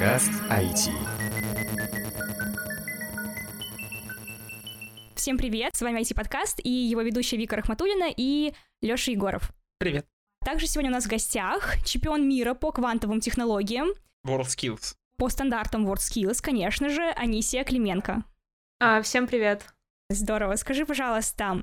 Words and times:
Подкаст 0.00 0.32
IT. 0.48 0.92
Всем 5.14 5.36
привет, 5.36 5.76
с 5.76 5.82
вами 5.82 6.00
IT-подкаст 6.00 6.58
и 6.64 6.70
его 6.70 7.02
ведущая 7.02 7.36
Вика 7.36 7.56
Рахматулина 7.56 8.08
и 8.16 8.54
Лёша 8.80 9.10
Егоров. 9.10 9.52
Привет. 9.76 10.06
Также 10.42 10.68
сегодня 10.68 10.90
у 10.90 10.94
нас 10.94 11.04
в 11.04 11.10
гостях 11.10 11.76
чемпион 11.84 12.26
мира 12.26 12.54
по 12.54 12.72
квантовым 12.72 13.20
технологиям, 13.20 13.90
WorldSkills. 14.26 14.94
по 15.18 15.28
стандартам 15.28 15.86
WorldSkills, 15.86 16.40
конечно 16.42 16.88
же, 16.88 17.02
Анисия 17.10 17.62
Клименко. 17.62 18.24
А, 18.80 19.02
всем 19.02 19.26
привет. 19.26 19.66
Здорово. 20.08 20.56
Скажи, 20.56 20.86
пожалуйста, 20.86 21.62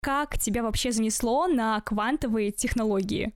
как 0.00 0.38
тебя 0.38 0.62
вообще 0.62 0.92
занесло 0.92 1.48
на 1.48 1.80
квантовые 1.80 2.52
технологии? 2.52 3.34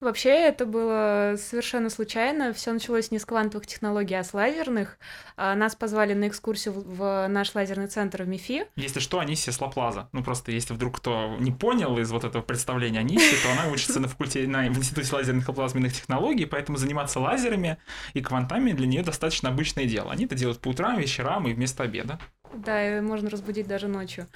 Вообще 0.00 0.30
это 0.30 0.64
было 0.64 1.34
совершенно 1.36 1.90
случайно. 1.90 2.54
Все 2.54 2.72
началось 2.72 3.10
не 3.10 3.18
с 3.18 3.26
квантовых 3.26 3.66
технологий, 3.66 4.14
а 4.14 4.24
с 4.24 4.32
лазерных. 4.32 4.98
А, 5.36 5.54
Нас 5.54 5.76
позвали 5.76 6.14
на 6.14 6.28
экскурсию 6.28 6.72
в- 6.74 6.96
в 6.96 7.26
наш 7.28 7.54
лазерный 7.54 7.86
центр 7.86 8.22
в 8.22 8.28
МИФИ. 8.28 8.64
Если 8.76 8.98
что, 9.00 9.20
Анисия 9.20 9.52
Слаплаза. 9.52 10.08
Ну, 10.12 10.22
просто 10.24 10.52
если 10.52 10.72
вдруг 10.72 10.96
кто 10.96 11.36
не 11.38 11.52
понял 11.52 11.98
из 11.98 12.10
вот 12.10 12.24
этого 12.24 12.40
представления 12.42 13.00
Анисии, 13.00 13.36
то 13.42 13.52
она 13.52 13.70
учится 13.70 14.00
на 14.00 14.08
факультете, 14.08 14.48
на, 14.48 14.60
в 14.70 14.78
Институте 14.78 15.14
лазерных 15.14 15.46
и 15.48 15.52
плазменных 15.52 15.92
технологий, 15.92 16.46
поэтому 16.46 16.78
заниматься 16.78 17.20
лазерами 17.20 17.76
и 18.14 18.22
квантами 18.22 18.72
для 18.72 18.86
нее 18.86 19.02
достаточно 19.02 19.50
обычное 19.50 19.84
дело. 19.84 20.12
Они 20.12 20.24
это 20.24 20.34
делают 20.34 20.60
по 20.60 20.68
утрам, 20.68 20.98
вечерам 20.98 21.46
и 21.46 21.52
вместо 21.52 21.82
обеда. 21.82 22.18
Да, 22.54 22.98
и 22.98 23.00
можно 23.02 23.28
разбудить 23.28 23.66
даже 23.68 23.86
ночью. 23.86 24.26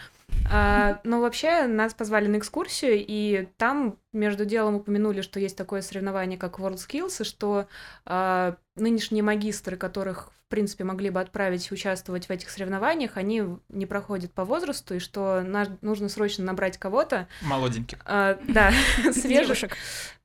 А, 0.51 1.01
но 1.05 1.21
вообще 1.21 1.67
нас 1.67 1.95
позвали 1.95 2.27
на 2.27 2.37
экскурсию, 2.39 3.05
и 3.07 3.49
там 3.57 3.99
между 4.13 4.45
делом 4.45 4.77
упомянули, 4.77 5.21
что 5.23 5.41
есть 5.41 5.57
такое 5.57 5.81
соревнование, 5.83 6.39
как 6.39 6.59
WorldSkills, 6.59 7.23
и 7.23 7.25
что 7.25 7.67
а, 8.05 8.57
нынешние 8.77 9.23
магистры, 9.23 9.77
которых, 9.77 10.31
в 10.47 10.49
принципе, 10.51 10.85
могли 10.85 11.11
бы 11.11 11.21
отправить 11.21 11.73
участвовать 11.73 12.29
в 12.29 12.31
этих 12.31 12.51
соревнованиях, 12.51 13.17
они 13.17 13.43
не 13.71 13.87
проходят 13.87 14.33
по 14.33 14.45
возрасту, 14.45 14.95
и 14.95 14.99
что 14.99 15.41
на- 15.43 15.79
нужно 15.81 16.09
срочно 16.09 16.45
набрать 16.45 16.79
кого-то, 16.79 17.27
Молоденьких. 17.43 17.99
а, 18.05 18.39
да, 18.47 18.71
свежих. 19.13 19.73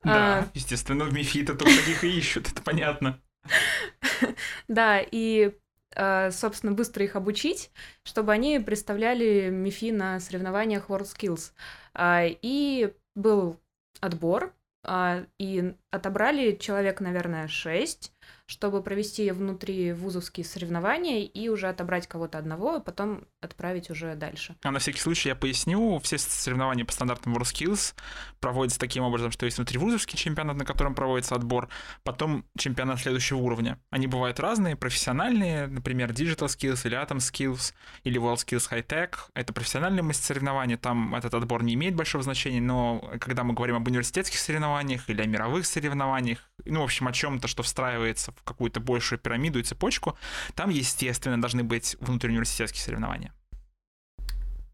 А. 0.02 0.08
Да, 0.42 0.48
естественно, 0.54 1.04
в 1.06 1.12
МИФИ-то 1.14 1.54
только 1.54 1.76
таких 1.78 2.04
и 2.04 2.16
ищут, 2.18 2.52
это 2.52 2.62
понятно. 2.62 3.18
Да, 4.68 5.00
и, 5.00 5.52
собственно, 5.94 6.72
быстро 6.72 7.04
их 7.04 7.16
обучить, 7.16 7.70
чтобы 8.02 8.32
они 8.32 8.58
представляли 8.60 9.48
МИФИ 9.50 9.92
на 9.92 10.20
соревнованиях 10.20 10.88
WorldSkills. 10.88 11.52
А, 11.94 12.24
И 12.26 12.92
был 13.14 13.58
отбор, 14.00 14.54
а, 14.84 15.24
и 15.38 15.74
отобрали 15.90 16.56
человек, 16.56 17.00
наверное, 17.00 17.48
шесть, 17.48 18.12
чтобы 18.50 18.82
провести 18.82 19.30
внутри 19.30 19.92
вузовские 19.92 20.44
соревнования 20.44 21.24
и 21.24 21.48
уже 21.48 21.68
отобрать 21.68 22.08
кого-то 22.08 22.36
одного, 22.36 22.78
и 22.78 22.82
потом 22.82 23.22
отправить 23.40 23.90
уже 23.90 24.16
дальше. 24.16 24.56
А 24.62 24.72
на 24.72 24.80
всякий 24.80 24.98
случай 24.98 25.28
я 25.28 25.36
поясню, 25.36 26.00
все 26.00 26.18
соревнования 26.18 26.84
по 26.84 26.90
стандартам 26.90 27.36
WorldSkills 27.36 27.94
проводятся 28.40 28.80
таким 28.80 29.04
образом, 29.04 29.30
что 29.30 29.46
есть 29.46 29.58
внутривузовский 29.58 30.18
чемпионат, 30.18 30.56
на 30.56 30.64
котором 30.64 30.96
проводится 30.96 31.36
отбор, 31.36 31.68
потом 32.02 32.44
чемпионат 32.58 32.98
следующего 32.98 33.38
уровня. 33.38 33.78
Они 33.90 34.08
бывают 34.08 34.40
разные, 34.40 34.74
профессиональные, 34.74 35.68
например, 35.68 36.10
Digital 36.10 36.48
Skills 36.48 36.84
или 36.86 37.00
Atom 37.00 37.18
Skills 37.18 37.72
или 38.02 38.20
WorldSkills 38.20 38.68
High 38.68 38.84
Tech. 38.84 39.14
Это 39.34 39.52
профессиональные 39.52 40.12
соревнования, 40.12 40.76
там 40.76 41.14
этот 41.14 41.34
отбор 41.34 41.62
не 41.62 41.74
имеет 41.74 41.94
большого 41.94 42.24
значения, 42.24 42.60
но 42.60 43.12
когда 43.20 43.44
мы 43.44 43.54
говорим 43.54 43.76
об 43.76 43.86
университетских 43.86 44.40
соревнованиях 44.40 45.08
или 45.08 45.22
о 45.22 45.26
мировых 45.26 45.66
соревнованиях, 45.66 46.40
ну, 46.64 46.80
в 46.80 46.84
общем, 46.84 47.06
о 47.06 47.12
чем-то, 47.12 47.46
что 47.46 47.62
встраивается 47.62 48.32
в 48.40 48.44
какую-то 48.44 48.80
большую 48.80 49.18
пирамиду 49.18 49.58
и 49.58 49.62
цепочку, 49.62 50.16
там, 50.54 50.70
естественно, 50.70 51.40
должны 51.40 51.64
быть 51.64 51.96
внутриуниверситетские 52.00 52.82
соревнования. 52.82 53.32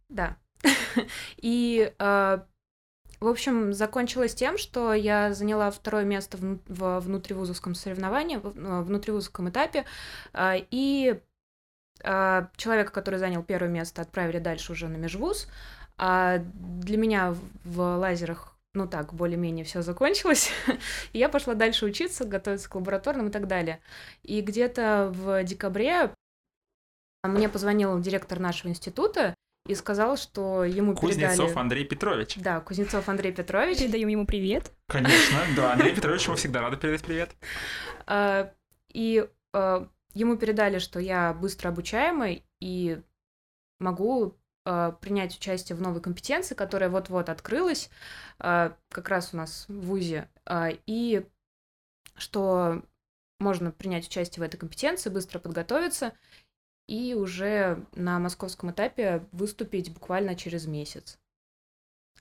Да. 0.08 0.36
И, 1.36 1.92
э, 1.98 2.38
в 3.20 3.26
общем, 3.26 3.72
закончилось 3.72 4.34
тем, 4.34 4.58
что 4.58 4.92
я 4.94 5.32
заняла 5.32 5.70
второе 5.70 6.04
место 6.04 6.38
в, 6.38 7.00
внутривузовском 7.00 7.74
соревновании, 7.74 8.36
в 8.36 8.46
э, 8.56 8.82
внутривузовском 8.82 9.48
этапе, 9.50 9.84
а, 10.32 10.56
и 10.70 11.20
человека, 12.02 12.92
который 12.92 13.18
занял 13.18 13.42
первое 13.42 13.70
место, 13.70 14.02
отправили 14.02 14.38
дальше 14.38 14.72
уже 14.72 14.86
на 14.86 14.96
межвуз. 14.96 15.48
А 15.96 16.38
для 16.38 16.98
меня 16.98 17.34
в 17.64 17.80
лазерах 17.96 18.55
ну 18.76 18.86
так, 18.86 19.14
более-менее 19.14 19.64
все 19.64 19.82
закончилось. 19.82 20.50
И 21.12 21.18
я 21.18 21.28
пошла 21.28 21.54
дальше 21.54 21.86
учиться, 21.86 22.24
готовиться 22.24 22.68
к 22.68 22.74
лабораторным 22.74 23.28
и 23.28 23.32
так 23.32 23.48
далее. 23.48 23.80
И 24.22 24.42
где-то 24.42 25.10
в 25.12 25.42
декабре 25.44 26.12
мне 27.24 27.48
позвонил 27.48 27.98
директор 28.00 28.38
нашего 28.38 28.70
института 28.70 29.34
и 29.66 29.74
сказал, 29.74 30.16
что 30.16 30.64
ему 30.64 30.94
Кузнецов 30.94 31.36
передали... 31.36 31.58
Андрей 31.58 31.84
Петрович. 31.84 32.36
Да, 32.36 32.60
Кузнецов 32.60 33.08
Андрей 33.08 33.32
Петрович. 33.32 33.78
Передаем 33.78 34.08
ему 34.08 34.26
привет. 34.26 34.70
Конечно, 34.88 35.38
да, 35.56 35.72
Андрей 35.74 35.94
Петрович, 35.94 36.28
мы 36.28 36.36
всегда 36.36 36.60
рады 36.60 36.76
передать 36.76 37.02
привет. 37.02 37.34
А, 38.06 38.52
И 38.92 39.26
а, 39.52 39.88
ему 40.12 40.36
передали, 40.36 40.78
что 40.78 41.00
я 41.00 41.32
быстро 41.32 41.70
обучаемый 41.70 42.44
и 42.60 43.00
могу 43.80 44.36
а, 44.66 44.90
принять 44.92 45.36
участие 45.36 45.76
в 45.76 45.80
новой 45.80 46.00
компетенции, 46.00 46.56
которая 46.56 46.90
вот-вот 46.90 47.28
открылась 47.28 47.88
как 48.38 49.08
раз 49.08 49.32
у 49.32 49.36
нас 49.36 49.66
в 49.68 49.80
ВУЗе, 49.86 50.28
а, 50.44 50.70
и 50.86 51.26
что 52.14 52.82
можно 53.38 53.70
принять 53.70 54.06
участие 54.06 54.42
в 54.42 54.46
этой 54.46 54.56
компетенции, 54.56 55.10
быстро 55.10 55.38
подготовиться 55.38 56.12
и 56.86 57.14
уже 57.14 57.84
на 57.94 58.18
московском 58.18 58.70
этапе 58.70 59.26
выступить 59.32 59.92
буквально 59.92 60.34
через 60.34 60.66
месяц. 60.66 61.18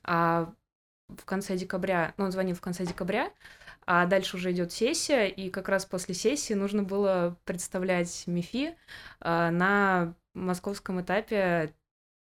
А 0.04 0.54
в 1.08 1.26
конце 1.26 1.56
декабря, 1.56 2.14
ну, 2.18 2.26
он 2.26 2.32
звонил 2.32 2.56
в 2.56 2.62
конце 2.62 2.86
декабря, 2.86 3.32
а 3.86 4.06
дальше 4.08 4.38
уже 4.38 4.52
идет 4.52 4.72
сессия, 4.72 5.28
и 5.28 5.50
как 5.50 5.70
раз 5.70 5.86
после 5.86 6.16
сессии 6.16 6.54
нужно 6.54 6.84
было 6.84 7.38
представлять 7.46 8.26
МИФИ 8.26 8.76
а, 9.20 9.52
на 9.52 10.16
московском 10.34 11.02
этапе 11.02 11.74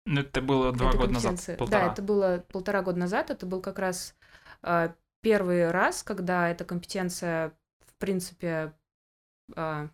Ну, 0.06 0.22
это 0.22 0.42
было 0.42 0.72
два 0.72 0.90
этой 0.90 0.98
года 0.98 1.14
назад, 1.14 1.58
полтора. 1.58 1.86
Да, 1.86 1.92
это 1.94 2.02
было 2.02 2.46
полтора 2.52 2.82
года 2.82 3.00
назад, 3.00 3.30
это 3.30 3.46
был 3.46 3.62
как 3.62 3.80
раз 3.80 4.16
а, 4.62 4.94
первый 5.22 5.72
раз, 5.72 6.04
когда 6.04 6.50
эта 6.50 6.66
компетенция, 6.66 7.54
в 7.86 7.96
принципе, 7.96 8.74
а, 9.56 9.90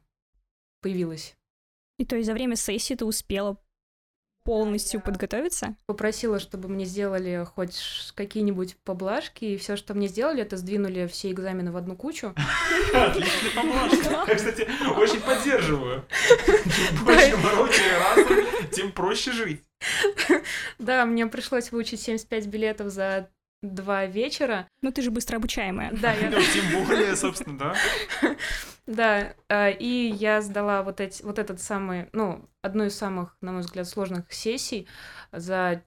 появилась. 0.81 1.35
И 1.97 2.05
то 2.05 2.15
есть 2.15 2.27
за 2.27 2.33
время 2.33 2.55
сессии 2.55 2.95
ты 2.95 3.05
успела 3.05 3.57
полностью 4.43 4.99
подготовиться? 5.01 5.75
Попросила, 5.85 6.39
чтобы 6.39 6.69
мне 6.69 6.85
сделали 6.85 7.45
хоть 7.53 8.11
какие-нибудь 8.15 8.77
поблажки, 8.83 9.45
и 9.45 9.57
все, 9.57 9.75
что 9.75 9.93
мне 9.93 10.07
сделали, 10.07 10.41
это 10.41 10.57
сдвинули 10.57 11.05
все 11.05 11.29
экзамены 11.29 11.71
в 11.71 11.77
одну 11.77 11.95
кучу. 11.95 12.33
Отличный 12.93 13.51
помощник. 13.53 14.05
Я, 14.27 14.35
кстати, 14.35 14.67
очень 14.97 15.21
поддерживаю. 15.21 16.05
Чем 16.45 17.05
больше 17.05 17.37
мороки 17.37 17.81
разум, 17.99 18.69
тем 18.71 18.91
проще 18.91 19.31
жить. 19.33 19.63
Да, 20.77 21.05
мне 21.05 21.27
пришлось 21.27 21.71
выучить 21.71 22.01
75 22.01 22.47
билетов 22.47 22.91
за 22.91 23.29
два 23.61 24.05
вечера. 24.05 24.67
Ну 24.81 24.91
ты 24.91 25.01
же 25.01 25.11
быстро 25.11 25.37
обучаемая. 25.37 25.91
Да, 25.91 26.13
я 26.13 26.29
Тем 26.53 26.85
более, 26.85 27.15
собственно, 27.15 27.57
да. 27.57 27.75
Да, 28.87 29.35
а, 29.49 29.69
и 29.69 29.85
я 29.85 30.41
сдала 30.41 30.81
вот, 30.81 30.99
эти, 30.99 31.21
вот 31.21 31.37
этот 31.37 31.61
самый, 31.61 32.09
ну, 32.11 32.49
одну 32.63 32.85
из 32.85 32.95
самых, 32.97 33.37
на 33.39 33.51
мой 33.51 33.61
взгляд, 33.61 33.87
сложных 33.87 34.33
сессий 34.33 34.87
за 35.31 35.83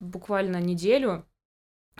буквально 0.00 0.56
неделю. 0.56 1.26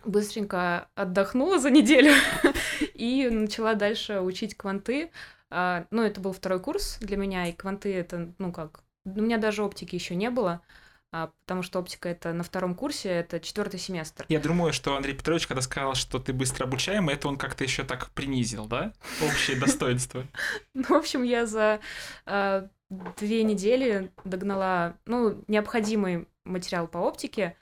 Быстренько 0.06 0.88
отдохнула 0.94 1.58
за 1.58 1.70
неделю 1.70 2.14
и 2.94 3.28
начала 3.28 3.74
дальше 3.74 4.20
учить 4.20 4.56
кванты. 4.56 5.10
А, 5.50 5.86
Ну, 5.90 6.02
это 6.02 6.18
был 6.20 6.32
второй 6.32 6.60
курс 6.60 6.98
для 7.00 7.18
меня, 7.18 7.46
и 7.46 7.52
кванты 7.52 7.92
это, 7.94 8.32
ну 8.38 8.50
как, 8.50 8.84
у 9.04 9.20
меня 9.20 9.36
даже 9.36 9.62
оптики 9.62 9.96
еще 9.96 10.14
не 10.14 10.30
было, 10.30 10.62
потому 11.10 11.62
что 11.62 11.78
оптика 11.78 12.08
это 12.08 12.32
на 12.32 12.42
втором 12.42 12.74
курсе, 12.74 13.08
это 13.08 13.40
четвертый 13.40 13.80
семестр. 13.80 14.26
Я 14.28 14.40
думаю, 14.40 14.72
что 14.72 14.96
Андрей 14.96 15.14
Петрович, 15.14 15.46
когда 15.46 15.62
сказал, 15.62 15.94
что 15.94 16.18
ты 16.18 16.32
быстро 16.32 16.64
обучаемый, 16.64 17.14
это 17.14 17.28
он 17.28 17.38
как-то 17.38 17.64
еще 17.64 17.84
так 17.84 18.10
принизил, 18.10 18.66
да? 18.66 18.92
Общее 19.22 19.56
достоинство. 19.60 20.26
Ну, 20.74 20.84
в 20.84 20.92
общем, 20.92 21.22
я 21.22 21.46
за 21.46 21.80
а, 22.26 22.68
две 22.88 23.42
недели 23.42 24.10
догнала, 24.24 24.96
ну, 25.06 25.42
необходимый 25.48 26.28
материал 26.44 26.88
по 26.88 26.98
оптике 26.98 27.56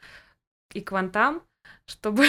и 0.73 0.81
квантам, 0.81 1.43
чтобы 1.87 2.27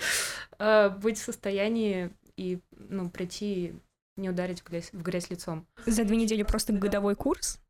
а, 0.58 0.90
быть 0.90 1.18
в 1.18 1.24
состоянии 1.24 2.10
и, 2.36 2.60
ну, 2.70 3.10
прийти 3.10 3.74
не 4.16 4.30
ударить 4.30 4.60
в 4.60 4.68
грязь, 4.68 4.90
в 4.92 5.02
грязь 5.02 5.30
лицом. 5.30 5.66
За 5.86 6.04
две 6.04 6.16
недели 6.16 6.42
просто 6.42 6.72
годовой 6.72 7.16
курс? 7.16 7.60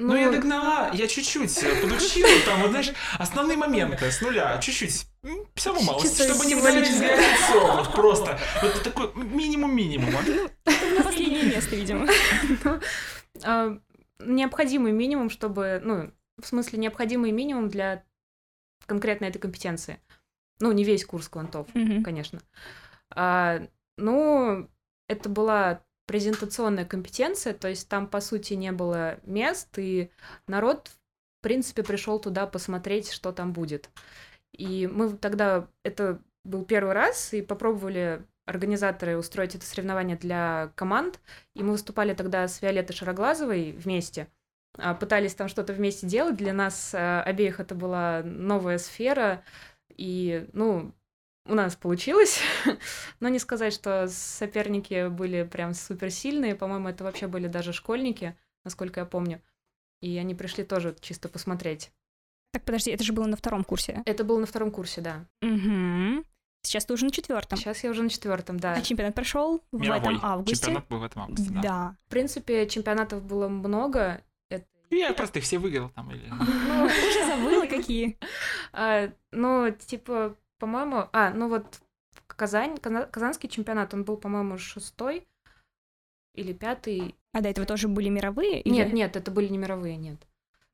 Ну, 0.00 0.16
я 0.16 0.30
догнала, 0.30 0.90
я 0.94 1.06
чуть-чуть 1.06 1.62
э, 1.62 1.82
подучила, 1.82 2.28
там, 2.46 2.60
вот, 2.62 2.70
знаешь, 2.70 2.92
основные 3.18 3.56
моменты 3.56 4.10
с 4.10 4.20
нуля, 4.22 4.58
чуть-чуть, 4.58 5.06
самую 5.56 5.84
малость, 5.84 6.18
Чисто 6.18 6.32
чтобы 6.32 6.46
не 6.46 6.54
ударить 6.54 6.88
в 6.88 6.92
символически. 6.92 7.04
грязь 7.04 7.50
лицом, 7.50 7.76
вот 7.76 7.92
просто, 7.92 8.38
вот 8.62 8.82
такой 8.82 9.12
минимум 9.14 9.76
минимума. 9.76 10.20
На 10.64 11.02
последней 11.02 11.40
Среднее 11.40 11.54
место, 11.56 11.76
видимо. 11.76 12.06
Ну, 12.64 12.80
а, 13.44 13.78
необходимый 14.18 14.92
минимум, 14.92 15.30
чтобы, 15.30 15.80
ну, 15.84 16.10
в 16.40 16.46
смысле, 16.46 16.78
необходимый 16.78 17.30
минимум 17.32 17.68
для 17.68 18.04
конкретно 18.86 19.26
этой 19.26 19.38
компетенции. 19.38 20.00
Ну, 20.60 20.72
не 20.72 20.84
весь 20.84 21.04
курс 21.04 21.28
квантов, 21.28 21.68
конечно. 22.04 22.40
А, 23.10 23.60
ну, 23.96 24.68
это 25.08 25.28
была 25.28 25.82
презентационная 26.10 26.84
компетенция, 26.84 27.54
то 27.54 27.68
есть 27.68 27.88
там, 27.88 28.08
по 28.08 28.20
сути, 28.20 28.54
не 28.54 28.72
было 28.72 29.20
мест, 29.22 29.68
и 29.78 30.10
народ, 30.48 30.88
в 30.88 31.42
принципе, 31.44 31.84
пришел 31.84 32.18
туда 32.18 32.48
посмотреть, 32.48 33.12
что 33.12 33.30
там 33.30 33.52
будет. 33.52 33.90
И 34.50 34.88
мы 34.92 35.16
тогда, 35.16 35.68
это 35.84 36.20
был 36.44 36.64
первый 36.64 36.94
раз, 36.94 37.32
и 37.32 37.42
попробовали 37.42 38.26
организаторы 38.44 39.16
устроить 39.16 39.54
это 39.54 39.64
соревнование 39.64 40.16
для 40.16 40.72
команд, 40.74 41.20
и 41.54 41.62
мы 41.62 41.70
выступали 41.70 42.12
тогда 42.12 42.48
с 42.48 42.60
Виолеттой 42.60 42.96
Шароглазовой 42.96 43.70
вместе, 43.70 44.26
а, 44.78 44.94
пытались 44.94 45.36
там 45.36 45.46
что-то 45.46 45.74
вместе 45.74 46.08
делать, 46.08 46.34
для 46.34 46.52
нас 46.52 46.90
а, 46.92 47.22
обеих 47.22 47.60
это 47.60 47.76
была 47.76 48.22
новая 48.24 48.78
сфера, 48.78 49.44
и, 49.96 50.48
ну, 50.54 50.92
у 51.46 51.54
нас 51.54 51.76
получилось, 51.76 52.40
но 53.20 53.28
не 53.28 53.38
сказать, 53.38 53.72
что 53.72 54.06
соперники 54.08 55.08
были 55.08 55.42
прям 55.44 55.74
суперсильные, 55.74 56.54
по-моему, 56.54 56.88
это 56.88 57.04
вообще 57.04 57.26
были 57.26 57.46
даже 57.48 57.72
школьники, 57.72 58.36
насколько 58.64 59.00
я 59.00 59.06
помню, 59.06 59.40
и 60.00 60.16
они 60.18 60.34
пришли 60.34 60.64
тоже 60.64 60.94
чисто 61.00 61.28
посмотреть. 61.28 61.92
Так, 62.52 62.64
подожди, 62.64 62.90
это 62.90 63.04
же 63.04 63.12
было 63.12 63.26
на 63.26 63.36
втором 63.36 63.62
курсе. 63.64 64.02
Это 64.06 64.24
было 64.24 64.40
на 64.40 64.46
втором 64.46 64.70
курсе, 64.70 65.00
да. 65.00 65.24
Мгм. 65.40 66.24
Сейчас 66.62 66.84
ты 66.84 66.92
уже 66.92 67.06
на 67.06 67.10
четвертом. 67.10 67.58
Сейчас 67.58 67.82
я 67.84 67.90
уже 67.90 68.02
на 68.02 68.10
четвертом, 68.10 68.58
да. 68.58 68.74
А 68.74 68.82
чемпионат 68.82 69.14
прошел 69.14 69.62
в 69.72 69.80
Мировой 69.80 70.00
этом 70.16 70.20
августе. 70.22 70.56
чемпионат 70.66 70.88
был 70.88 70.98
в 70.98 71.04
этом 71.04 71.22
августе, 71.22 71.50
да. 71.50 71.60
Да. 71.62 71.96
В 72.06 72.10
принципе, 72.10 72.68
чемпионатов 72.68 73.22
было 73.22 73.48
много. 73.48 74.22
Это, 74.50 74.66
Я 74.90 75.14
просто 75.14 75.38
их 75.38 75.44
все 75.46 75.58
выиграл 75.58 75.88
там. 75.90 76.10
Или... 76.10 76.26
ну, 76.28 76.84
Уже 76.86 77.26
забыла, 77.26 77.66
какие. 77.66 78.18
ну, 79.32 79.70
типа, 79.70 80.36
по-моему... 80.60 81.08
А, 81.12 81.30
ну 81.30 81.48
вот 81.48 81.80
Казань, 82.26 82.76
Каза- 82.76 83.06
Казанский 83.10 83.48
чемпионат, 83.48 83.92
он 83.94 84.04
был, 84.04 84.16
по-моему, 84.16 84.58
шестой 84.58 85.26
или 86.34 86.52
пятый. 86.52 87.16
А 87.32 87.40
до 87.40 87.48
этого 87.48 87.66
тоже 87.66 87.88
были 87.88 88.08
мировые? 88.08 88.60
или- 88.60 88.72
Нет, 88.72 88.92
нет, 88.92 89.16
это 89.16 89.30
были 89.30 89.48
не 89.48 89.58
мировые, 89.58 89.96
нет. 89.96 90.18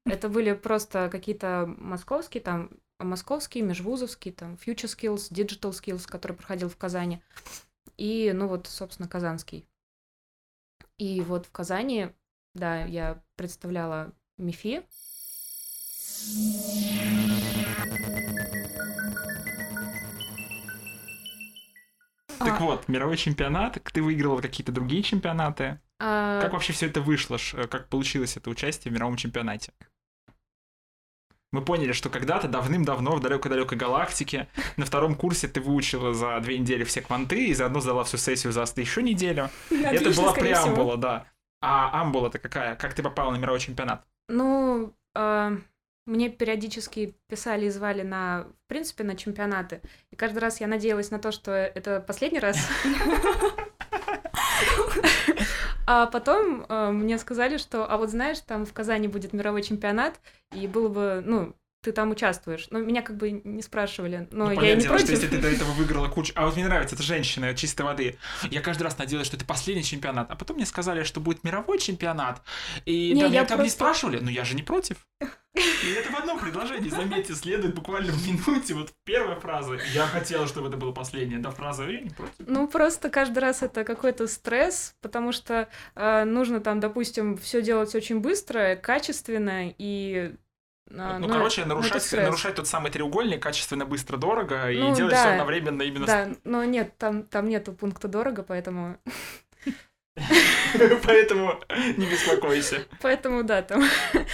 Это 0.04 0.28
были 0.28 0.52
просто 0.52 1.08
какие-то 1.10 1.66
московские, 1.78 2.42
там, 2.42 2.70
московские, 2.98 3.64
межвузовские, 3.64 4.32
там, 4.34 4.54
Future 4.54 4.86
Skills, 4.86 5.30
Digital 5.32 5.70
Skills, 5.72 6.06
который 6.06 6.32
проходил 6.36 6.68
в 6.68 6.76
Казани. 6.76 7.22
И, 7.96 8.32
ну 8.34 8.46
вот, 8.48 8.66
собственно, 8.66 9.08
Казанский. 9.08 9.66
И 10.98 11.20
вот 11.22 11.46
в 11.46 11.50
Казани, 11.50 12.08
да, 12.54 12.84
я 12.84 13.22
представляла 13.36 14.12
МИФИ. 14.38 14.84
Так 22.38 22.60
А. 22.60 22.64
вот, 22.64 22.88
мировой 22.88 23.16
чемпионат, 23.16 23.78
ты 23.92 24.02
выиграла 24.02 24.40
какие-то 24.40 24.72
другие 24.72 25.02
чемпионаты. 25.02 25.80
А, 25.98 26.40
Как 26.42 26.52
вообще 26.52 26.72
все 26.72 26.86
это 26.86 27.00
вышло? 27.00 27.38
Э, 27.54 27.66
Как 27.66 27.88
получилось 27.88 28.36
это 28.36 28.50
участие 28.50 28.90
в 28.92 28.94
мировом 28.94 29.16
чемпионате? 29.16 29.72
Мы 31.52 31.62
поняли, 31.64 31.92
что 31.92 32.10
когда-то 32.10 32.48
давным-давно 32.48 33.16
в 33.16 33.20
далекой-далекой 33.20 33.78
галактике 33.78 34.48
на 34.76 34.84
втором 34.84 35.14
курсе 35.14 35.48
ты 35.48 35.60
выучила 35.60 36.12
за 36.12 36.38
две 36.40 36.58
недели 36.58 36.84
все 36.84 37.00
кванты 37.00 37.46
и 37.46 37.54
заодно 37.54 37.80
сдала 37.80 38.04
всю 38.04 38.18
сессию 38.18 38.52
за 38.52 38.62
еще 38.76 39.02
неделю. 39.02 39.48
это 39.70 39.90
Отлично, 39.90 40.22
была 40.22 40.32
всего. 40.32 40.44
преамбула, 40.44 40.96
да. 40.96 41.26
А 41.62 42.02
амбула-то 42.02 42.38
какая? 42.38 42.76
Как 42.76 42.92
ты 42.94 43.02
попала 43.02 43.30
на 43.30 43.36
мировой 43.36 43.60
чемпионат? 43.60 44.04
Ну, 44.28 44.92
а, 45.14 45.56
мне 46.06 46.30
периодически 46.30 47.16
писали 47.28 47.66
и 47.66 47.70
звали 47.70 48.02
на, 48.02 48.46
в 48.64 48.68
принципе, 48.68 49.04
на 49.04 49.16
чемпионаты. 49.16 49.82
И 50.10 50.16
каждый 50.16 50.38
раз 50.38 50.60
я 50.60 50.68
надеялась 50.68 51.10
на 51.10 51.18
то, 51.18 51.32
что 51.32 51.52
это 51.52 52.00
последний 52.00 52.38
раз. 52.38 52.56
А 55.88 56.06
потом 56.06 56.66
э, 56.68 56.90
мне 56.90 57.16
сказали, 57.16 57.58
что, 57.58 57.88
а 57.88 57.96
вот 57.96 58.10
знаешь, 58.10 58.40
там 58.40 58.66
в 58.66 58.72
Казани 58.72 59.06
будет 59.06 59.32
мировой 59.32 59.62
чемпионат, 59.62 60.18
и 60.52 60.66
было 60.66 60.88
бы, 60.88 61.22
ну, 61.24 61.54
ты 61.86 61.92
там 61.92 62.10
участвуешь. 62.10 62.66
Но 62.70 62.80
меня 62.80 63.00
как 63.00 63.16
бы 63.16 63.30
не 63.30 63.62
спрашивали, 63.62 64.26
но 64.32 64.46
Ну, 64.50 64.60
я 64.60 64.74
не 64.74 64.82
дело, 64.82 64.98
что 64.98 65.06
против. 65.06 65.22
если 65.22 65.28
ты 65.28 65.38
до 65.40 65.48
этого 65.48 65.70
выиграла 65.70 66.08
кучу... 66.08 66.32
А 66.34 66.46
вот 66.46 66.56
мне 66.56 66.64
нравится, 66.64 66.96
это 66.96 67.04
женщина 67.04 67.54
чистой 67.54 67.82
воды. 67.82 68.18
Я 68.50 68.60
каждый 68.60 68.82
раз 68.82 68.98
надеялась, 68.98 69.28
что 69.28 69.36
это 69.36 69.46
последний 69.46 69.84
чемпионат, 69.84 70.28
а 70.28 70.34
потом 70.34 70.56
мне 70.56 70.66
сказали, 70.66 71.04
что 71.04 71.20
будет 71.20 71.44
мировой 71.44 71.78
чемпионат. 71.78 72.42
И 72.86 73.12
Не, 73.14 73.22
да, 73.22 73.28
меня 73.28 73.44
там 73.44 73.62
не 73.62 73.68
спрашивали, 73.68 74.18
но 74.18 74.30
я 74.30 74.44
же 74.44 74.56
не 74.56 74.64
против. 74.64 74.96
И 75.54 75.92
это 75.96 76.10
в 76.10 76.16
одном 76.16 76.38
предложении, 76.40 76.90
заметьте, 76.90 77.34
следует 77.34 77.74
буквально 77.74 78.12
в 78.12 78.26
минуте. 78.26 78.74
Вот 78.74 78.92
первая 79.04 79.36
фраза. 79.36 79.78
Я 79.94 80.06
хотела, 80.06 80.46
чтобы 80.48 80.68
это 80.68 80.76
было 80.76 80.90
последнее. 80.92 81.38
Да, 81.38 81.50
фраза 81.50 81.84
«я 81.84 82.00
не 82.00 82.10
против». 82.10 82.34
Ну, 82.40 82.66
просто 82.68 83.10
каждый 83.10 83.38
раз 83.38 83.62
это 83.62 83.84
какой-то 83.84 84.26
стресс, 84.26 84.94
потому 85.00 85.32
что 85.32 85.68
э, 85.94 86.24
нужно 86.24 86.60
там, 86.60 86.80
допустим, 86.80 87.38
все 87.38 87.62
делать 87.62 87.94
очень 87.94 88.18
быстро, 88.20 88.76
качественно 88.76 89.72
и... 89.78 90.34
э, 90.90 91.18
ну, 91.18 91.28
короче, 91.28 91.62
это 91.62 91.70
нарушать, 91.70 92.12
нарушать 92.12 92.54
тот 92.54 92.66
самый 92.66 92.90
треугольник 92.90 93.42
качественно, 93.42 93.84
быстро, 93.86 94.16
дорого 94.16 94.70
и 94.70 94.78
Ну, 94.78 94.94
делать 94.94 95.12
да. 95.12 95.20
все 95.20 95.28
одновременно 95.30 95.82
именно 95.82 96.06
Да, 96.06 96.28
но 96.44 96.64
нет, 96.64 96.96
там, 96.98 97.24
там 97.24 97.48
нету 97.48 97.72
пункта 97.72 98.08
дорого, 98.08 98.42
поэтому... 98.42 98.98
Поэтому 101.04 101.60
не 101.96 102.06
беспокойся. 102.06 102.86
Поэтому, 103.00 103.42
да, 103.42 103.62
там... 103.62 103.82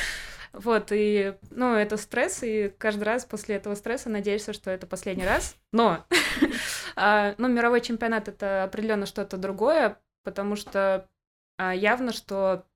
Вот, 0.52 0.88
и, 0.92 1.34
ну, 1.50 1.74
это 1.74 1.96
стресс, 1.96 2.42
и 2.42 2.68
каждый 2.76 3.04
раз 3.04 3.24
после 3.24 3.56
этого 3.56 3.74
стресса 3.74 4.10
надеешься, 4.10 4.52
что 4.52 4.70
это 4.70 4.86
последний 4.86 5.24
раз. 5.24 5.56
Но, 5.72 6.04
а, 6.96 7.34
ну, 7.38 7.48
мировой 7.48 7.80
чемпионат— 7.80 8.28
это 8.28 8.64
определенно 8.64 9.06
что-то 9.06 9.38
другое, 9.38 9.98
потому 10.24 10.56
что 10.56 11.08
а, 11.56 11.74
явно, 11.74 12.12
что 12.12 12.66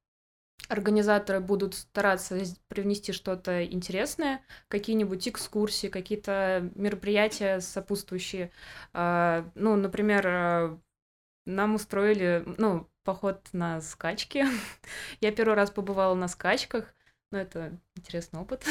организаторы 0.68 1.40
будут 1.40 1.74
стараться 1.74 2.38
привнести 2.68 3.12
что-то 3.12 3.64
интересное, 3.64 4.42
какие-нибудь 4.68 5.28
экскурсии, 5.28 5.88
какие-то 5.88 6.70
мероприятия 6.74 7.60
сопутствующие. 7.60 8.50
А, 8.92 9.48
Ну, 9.54 9.76
например, 9.76 10.26
а, 10.26 10.80
нам 11.46 11.74
устроили, 11.76 12.44
ну, 12.58 12.88
поход 13.04 13.48
на 13.52 13.80
скачки. 13.80 14.44
Я 15.20 15.32
первый 15.32 15.54
раз 15.54 15.70
побывала 15.70 16.14
на 16.14 16.28
скачках, 16.28 16.94
но 17.30 17.38
это 17.38 17.78
интересный 17.96 18.40
опыт. 18.40 18.64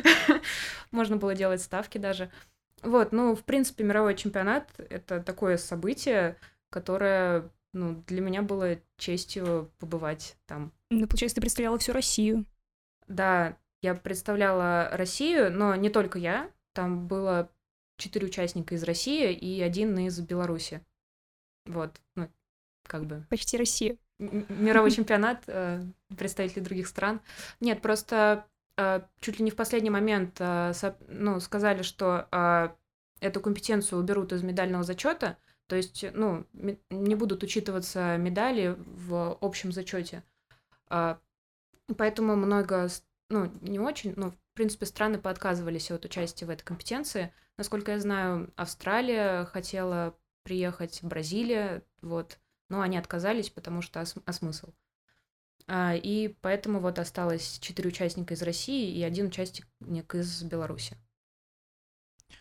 Можно 0.90 1.16
было 1.16 1.34
делать 1.34 1.60
ставки 1.62 1.98
даже. 1.98 2.30
Вот, 2.82 3.12
ну, 3.12 3.34
в 3.34 3.44
принципе, 3.44 3.84
мировой 3.84 4.14
чемпионат— 4.14 4.70
это 4.78 5.20
такое 5.20 5.56
событие, 5.56 6.36
которое, 6.70 7.50
ну, 7.72 8.02
для 8.06 8.20
меня 8.20 8.42
было 8.42 8.78
честью 8.96 9.70
побывать 9.78 10.36
там. 10.46 10.72
Ну, 10.90 11.06
получается, 11.06 11.36
ты 11.36 11.40
представляла 11.40 11.78
всю 11.78 11.92
Россию. 11.92 12.44
Да, 13.06 13.56
я 13.82 13.94
представляла 13.94 14.88
Россию, 14.92 15.52
но 15.52 15.74
не 15.76 15.90
только 15.90 16.18
я. 16.18 16.50
Там 16.72 17.06
было 17.06 17.50
четыре 17.96 18.26
участника 18.26 18.74
из 18.74 18.82
России 18.84 19.32
и 19.32 19.60
один 19.60 19.98
из 19.98 20.18
Беларуси. 20.20 20.84
Вот, 21.66 22.00
ну, 22.14 22.30
как 22.84 23.04
бы 23.04 23.26
Почти 23.28 23.56
Россию. 23.58 23.98
м- 24.18 24.46
мировой 24.48 24.90
чемпионат 24.90 25.44
э, 25.46 25.82
представителей 26.16 26.62
других 26.62 26.86
стран. 26.86 27.20
Нет, 27.60 27.82
просто 27.82 28.46
э, 28.76 29.02
чуть 29.20 29.38
ли 29.38 29.44
не 29.44 29.50
в 29.50 29.56
последний 29.56 29.90
момент 29.90 30.36
э, 30.38 30.72
ну, 31.08 31.40
сказали, 31.40 31.82
что 31.82 32.28
эту 33.20 33.40
компетенцию 33.40 34.00
уберут 34.00 34.32
из 34.32 34.42
медального 34.42 34.84
зачета, 34.84 35.36
то 35.68 35.76
есть, 35.76 36.04
ну, 36.12 36.44
не 36.90 37.14
будут 37.14 37.44
учитываться 37.44 38.16
медали 38.16 38.76
в 38.78 39.38
общем 39.40 39.70
зачете. 39.70 40.24
А, 40.88 41.20
Поэтому 41.96 42.36
много, 42.36 42.88
ну, 43.30 43.50
не 43.62 43.78
очень, 43.78 44.12
но, 44.16 44.30
в 44.30 44.36
принципе, 44.54 44.84
страны 44.86 45.18
поотказывались 45.18 45.90
от 45.90 46.04
участия 46.04 46.44
в 46.44 46.50
этой 46.50 46.64
компетенции. 46.64 47.32
Насколько 47.56 47.92
я 47.92 48.00
знаю, 48.00 48.52
Австралия 48.56 49.46
хотела 49.46 50.14
приехать, 50.42 51.00
Бразилия, 51.02 51.82
вот, 52.02 52.38
но 52.68 52.82
они 52.82 52.98
отказались, 52.98 53.50
потому 53.50 53.80
что 53.80 54.00
а 54.00 54.32
смысл? 54.32 54.72
А, 55.66 55.94
и 55.94 56.28
поэтому 56.40 56.80
вот 56.80 56.98
осталось 56.98 57.58
четыре 57.60 57.88
участника 57.88 58.34
из 58.34 58.42
России 58.42 58.94
и 58.94 59.02
один 59.02 59.26
участник 59.26 59.66
из 60.14 60.42
Беларуси. 60.42 60.96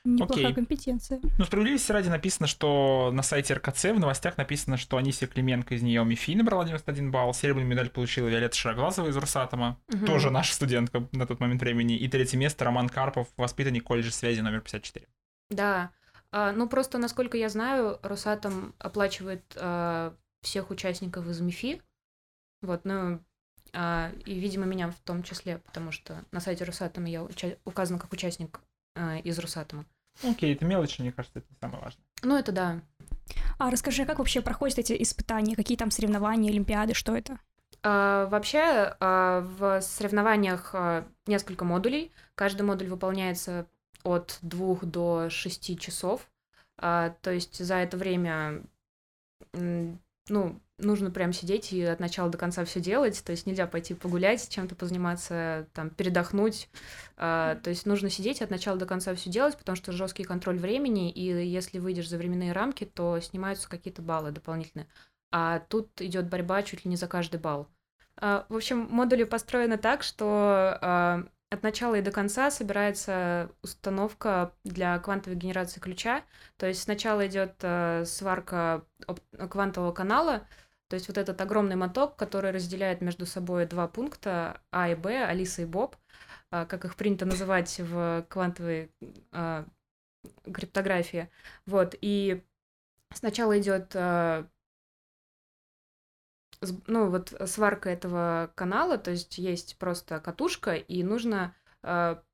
Неплохая 0.04 0.46
Окей. 0.46 0.56
компетенция. 0.56 1.20
Ну, 1.38 1.46
справедливости 1.46 1.92
ради 1.92 2.10
написано, 2.10 2.48
что 2.48 3.10
на 3.14 3.24
сайте 3.24 3.54
РКЦ 3.56 3.86
в 3.86 4.00
новостях 4.00 4.38
написано, 4.38 4.78
что 4.78 4.98
Анисия 4.98 5.28
Клименко 5.28 5.76
из 5.76 5.82
нее 5.82 6.04
МИФИ 6.06 6.36
набрала 6.36 6.64
91 6.66 7.12
балл, 7.12 7.34
серебряную 7.34 7.70
медаль 7.70 7.90
получила 7.90 8.28
Виолетта 8.28 8.56
Шароглазова 8.56 9.08
из 9.10 9.18
Росатома, 9.18 9.80
Мгм. 9.90 10.06
тоже 10.06 10.30
наша 10.32 10.54
студентка 10.54 11.08
на 11.12 11.26
тот 11.28 11.40
момент 11.40 11.62
времени, 11.62 11.96
и 11.98 12.08
третье 12.08 12.38
место 12.38 12.66
Роман 12.66 12.90
Карпов, 12.90 13.28
воспитанник 13.38 13.84
колледжа 13.84 14.12
связи 14.12 14.40
номер 14.42 14.62
54. 14.62 15.08
Да. 15.50 15.92
А, 16.32 16.52
ну, 16.52 16.68
просто, 16.68 16.98
насколько 16.98 17.38
я 17.38 17.50
знаю, 17.50 18.00
Росатом 18.04 18.76
оплачивает 18.80 19.44
а, 19.56 20.14
всех 20.42 20.70
участников 20.72 21.28
из 21.28 21.40
МИФИ. 21.40 21.82
Вот, 22.62 22.82
ну, 22.86 23.20
а, 23.74 24.12
и, 24.26 24.40
видимо, 24.40 24.66
меня 24.66 24.90
в 24.92 25.00
том 25.00 25.24
числе, 25.24 25.60
потому 25.60 25.92
что 25.92 26.24
на 26.32 26.40
сайте 26.40 26.64
Росатома 26.64 27.08
я 27.10 27.22
уча- 27.24 27.58
указана 27.66 28.00
как 28.00 28.12
участник 28.14 28.60
а, 28.98 29.18
из 29.18 29.38
Росатома. 29.40 29.86
Окей, 30.24 30.54
это 30.54 30.66
мелочи, 30.66 31.02
мне 31.02 31.12
кажется, 31.12 31.40
это 31.40 31.48
не 31.50 31.58
самое 31.60 31.82
важное. 31.84 32.04
Ну, 32.24 32.38
это 32.38 32.52
да. 32.52 32.82
А 33.60 33.70
расскажи, 33.70 34.06
как 34.06 34.20
вообще 34.20 34.42
проходят 34.42 34.80
эти 34.80 35.02
испытания? 35.02 35.56
Какие 35.56 35.78
там 35.78 35.92
соревнования, 35.92 36.52
олимпиады, 36.52 36.94
что 36.94 37.16
это? 37.16 37.40
А, 37.84 38.26
вообще, 38.28 38.96
а, 39.00 39.42
в 39.42 39.82
соревнованиях 39.82 40.72
а, 40.74 41.08
несколько 41.26 41.66
модулей. 41.66 42.12
Каждый 42.36 42.64
модуль 42.64 42.88
выполняется 42.88 43.68
от 44.04 44.40
двух 44.42 44.86
до 44.86 45.30
шести 45.30 45.78
часов. 45.78 46.28
А, 46.78 47.16
то 47.22 47.32
есть 47.32 47.64
за 47.64 47.76
это 47.76 47.98
время, 47.98 48.64
ну, 49.54 50.60
нужно 50.80 51.10
прям 51.10 51.34
сидеть 51.34 51.74
и 51.74 51.84
от 51.84 52.00
начала 52.00 52.30
до 52.30 52.38
конца 52.38 52.64
все 52.66 52.80
делать. 52.80 53.24
То 53.24 53.32
есть 53.32 53.46
нельзя 53.46 53.68
пойти 53.68 53.94
погулять, 53.94 54.48
чем-то 54.50 54.76
позаниматься, 54.76 55.68
там, 55.74 55.90
передохнуть. 55.90 56.70
А, 57.18 57.56
то 57.56 57.70
есть 57.70 57.86
нужно 57.86 58.10
сидеть 58.10 58.42
от 58.42 58.52
начала 58.52 58.78
до 58.78 58.86
конца 58.86 59.14
все 59.16 59.30
делать, 59.30 59.58
потому 59.58 59.76
что 59.76 59.92
жесткий 59.92 60.24
контроль 60.24 60.58
времени, 60.58 61.12
и 61.12 61.24
если 61.46 61.80
выйдешь 61.80 62.10
за 62.10 62.18
временные 62.18 62.52
рамки, 62.52 62.86
то 62.86 63.20
снимаются 63.20 63.70
какие-то 63.70 64.02
баллы 64.02 64.32
дополнительные. 64.32 64.88
А 65.32 65.60
тут 65.60 66.02
идет 66.02 66.30
борьба 66.30 66.64
чуть 66.64 66.86
ли 66.86 66.90
не 66.90 66.96
за 66.96 67.08
каждый 67.08 67.40
балл. 67.40 67.68
А, 68.18 68.46
В 68.50 68.56
общем, 68.56 68.88
модули 68.90 69.24
построены 69.24 69.78
так, 69.78 70.04
что 70.04 70.78
а, 70.82 71.24
от 71.50 71.64
начала 71.64 71.96
и 71.96 72.02
до 72.02 72.12
конца 72.12 72.52
собирается 72.52 73.50
установка 73.64 74.54
для 74.64 75.00
квантовой 75.00 75.38
генерации 75.38 75.80
ключа. 75.80 76.24
То 76.58 76.68
есть 76.68 76.84
сначала 76.84 77.26
идет 77.26 77.56
сварка 78.08 78.84
квантового 79.50 79.94
канала, 79.94 80.46
то 80.88 80.96
есть 80.96 81.08
вот 81.08 81.18
этот 81.18 81.40
огромный 81.42 81.76
моток, 81.76 82.16
который 82.16 82.52
разделяет 82.52 83.02
между 83.02 83.26
собой 83.26 83.66
два 83.66 83.88
пункта 83.88 84.62
А 84.72 84.90
и 84.90 84.96
Б, 84.96 85.26
Алиса 85.26 85.64
и 85.64 85.66
Боб, 85.66 85.96
а, 86.50 86.66
как 86.66 86.86
их 86.86 86.96
принято 86.96 87.26
называть 87.26 87.80
в 87.80 88.26
квантовой 88.30 88.92
а, 89.32 89.66
криптографии. 90.44 91.30
Вот, 91.66 91.96
и 92.00 92.42
сначала 93.14 93.60
идет 93.60 93.92
а, 93.96 94.48
ну, 96.88 97.10
вот 97.10 97.34
сварка 97.46 97.90
этого 97.90 98.52
канала, 98.56 98.98
то 98.98 99.12
есть 99.12 99.38
есть 99.38 99.78
просто 99.78 100.20
катушка, 100.20 100.76
и 100.76 101.04
нужно 101.04 101.54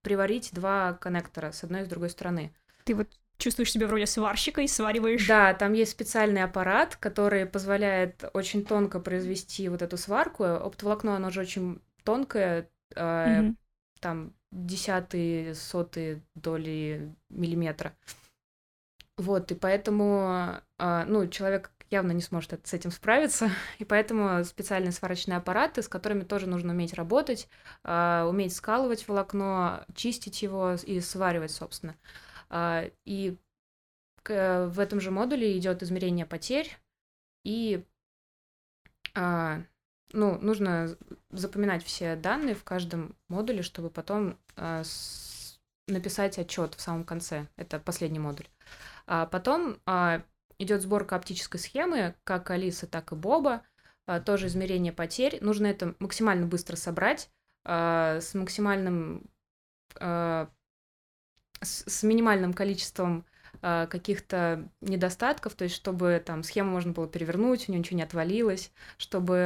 приварить 0.01 0.53
два 0.53 0.93
коннектора 0.93 1.51
с 1.51 1.63
одной 1.63 1.81
и 1.81 1.85
с 1.85 1.89
другой 1.89 2.09
стороны. 2.09 2.55
Ты 2.85 2.95
вот 2.95 3.09
чувствуешь 3.37 3.71
себя 3.71 3.87
в 3.87 3.91
роли 3.91 4.05
сварщика 4.05 4.61
и 4.61 4.67
свариваешь... 4.67 5.27
Да, 5.27 5.53
там 5.53 5.73
есть 5.73 5.91
специальный 5.91 6.43
аппарат, 6.43 6.95
который 6.95 7.45
позволяет 7.45 8.23
очень 8.33 8.65
тонко 8.65 8.99
произвести 8.99 9.69
вот 9.69 9.81
эту 9.81 9.97
сварку. 9.97 10.43
Оптоволокно, 10.43 11.15
оно 11.15 11.29
же 11.29 11.41
очень 11.41 11.81
тонкое, 12.03 12.69
э, 12.95 13.51
там 13.99 14.33
десятые, 14.51 15.55
сотые 15.55 16.21
доли 16.35 17.13
миллиметра. 17.29 17.93
Вот, 19.17 19.51
и 19.51 19.55
поэтому, 19.55 20.59
а, 20.79 21.05
ну, 21.05 21.27
человек 21.27 21.71
явно 21.91 22.11
не 22.11 22.21
сможет 22.21 22.67
с 22.67 22.73
этим 22.73 22.91
справиться, 22.91 23.49
и 23.79 23.85
поэтому 23.85 24.43
специальные 24.43 24.91
сварочные 24.91 25.37
аппараты, 25.37 25.81
с 25.81 25.87
которыми 25.87 26.23
тоже 26.23 26.47
нужно 26.47 26.73
уметь 26.73 26.93
работать, 26.93 27.47
а, 27.83 28.25
уметь 28.27 28.55
скалывать 28.55 29.07
волокно, 29.07 29.85
чистить 29.95 30.41
его 30.41 30.73
и 30.73 30.99
сваривать, 30.99 31.51
собственно. 31.51 31.95
А, 31.95 31.97
И 33.05 33.37
к- 34.21 34.67
в 34.67 34.79
этом 34.79 34.99
же 34.99 35.11
модуле 35.11 35.57
идет 35.57 35.83
измерение 35.83 36.25
потерь, 36.25 36.77
и 37.43 37.83
а, 39.15 39.61
ну, 40.11 40.39
нужно 40.39 40.95
запоминать 41.29 41.83
все 41.83 42.15
данные 42.15 42.55
в 42.55 42.63
каждом 42.63 43.15
модуле, 43.27 43.61
чтобы 43.61 43.89
потом 43.89 44.37
а, 44.55 44.83
написать 45.87 46.39
отчет 46.39 46.75
в 46.75 46.81
самом 46.81 47.03
конце. 47.03 47.47
Это 47.55 47.79
последний 47.79 48.19
модуль. 48.19 48.47
А 49.05 49.25
потом 49.25 49.77
а, 49.85 50.23
идет 50.57 50.81
сборка 50.81 51.15
оптической 51.15 51.59
схемы, 51.59 52.15
как 52.23 52.49
Алисы, 52.49 52.87
так 52.87 53.11
и 53.11 53.15
Боба. 53.15 53.63
А, 54.05 54.19
тоже 54.19 54.47
измерение 54.47 54.93
потерь. 54.93 55.37
Нужно 55.41 55.67
это 55.67 55.95
максимально 55.99 56.45
быстро 56.45 56.75
собрать 56.75 57.29
а, 57.65 58.19
с 58.21 58.33
максимальным 58.33 59.29
а, 59.99 60.49
с, 61.63 61.83
с 61.87 62.03
минимальным 62.03 62.53
количеством 62.53 63.25
а, 63.61 63.87
каких-то 63.87 64.67
недостатков, 64.81 65.55
то 65.55 65.63
есть 65.63 65.75
чтобы 65.75 66.21
там 66.25 66.43
схему 66.43 66.71
можно 66.71 66.91
было 66.91 67.07
перевернуть, 67.07 67.67
у 67.67 67.71
нее 67.71 67.79
ничего 67.79 67.97
не 67.97 68.03
отвалилось, 68.03 68.71
чтобы 68.97 69.37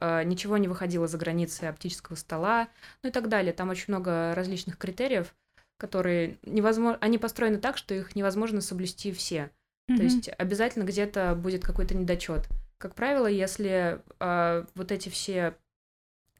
а, 0.00 0.22
ничего 0.22 0.56
не 0.58 0.68
выходило 0.68 1.06
за 1.06 1.18
границы 1.18 1.64
оптического 1.64 2.16
стола, 2.16 2.68
ну 3.02 3.08
и 3.08 3.12
так 3.12 3.28
далее. 3.28 3.52
Там 3.52 3.70
очень 3.70 3.86
много 3.88 4.34
различных 4.34 4.78
критериев, 4.78 5.34
которые 5.76 6.38
невозможно, 6.42 6.98
они 7.00 7.18
построены 7.18 7.58
так, 7.58 7.76
что 7.76 7.94
их 7.94 8.14
невозможно 8.14 8.60
соблюсти 8.60 9.12
все. 9.12 9.50
То 9.86 9.92
Мгм. 9.94 10.04
есть 10.04 10.30
обязательно 10.38 10.84
где-то 10.84 11.34
будет 11.34 11.64
какой-то 11.64 11.94
недочет. 11.94 12.48
Как 12.78 12.94
правило, 12.94 13.26
если 13.26 14.00
а, 14.20 14.66
вот 14.74 14.92
эти 14.92 15.08
все 15.08 15.56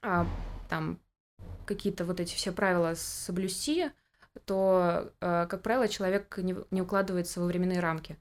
а, 0.03 0.27
там 0.69 1.01
какие-то 1.67 2.05
вот 2.05 2.21
эти 2.21 2.35
все 2.35 2.53
правила 2.53 2.95
соблюсти, 2.95 3.91
то, 4.45 5.13
а, 5.21 5.47
как 5.47 5.63
правило, 5.63 5.89
человек 5.89 6.37
не, 6.39 6.57
не 6.71 6.83
укладывается 6.83 7.41
во 7.41 7.47
временные 7.47 7.81
рамки. 7.81 8.19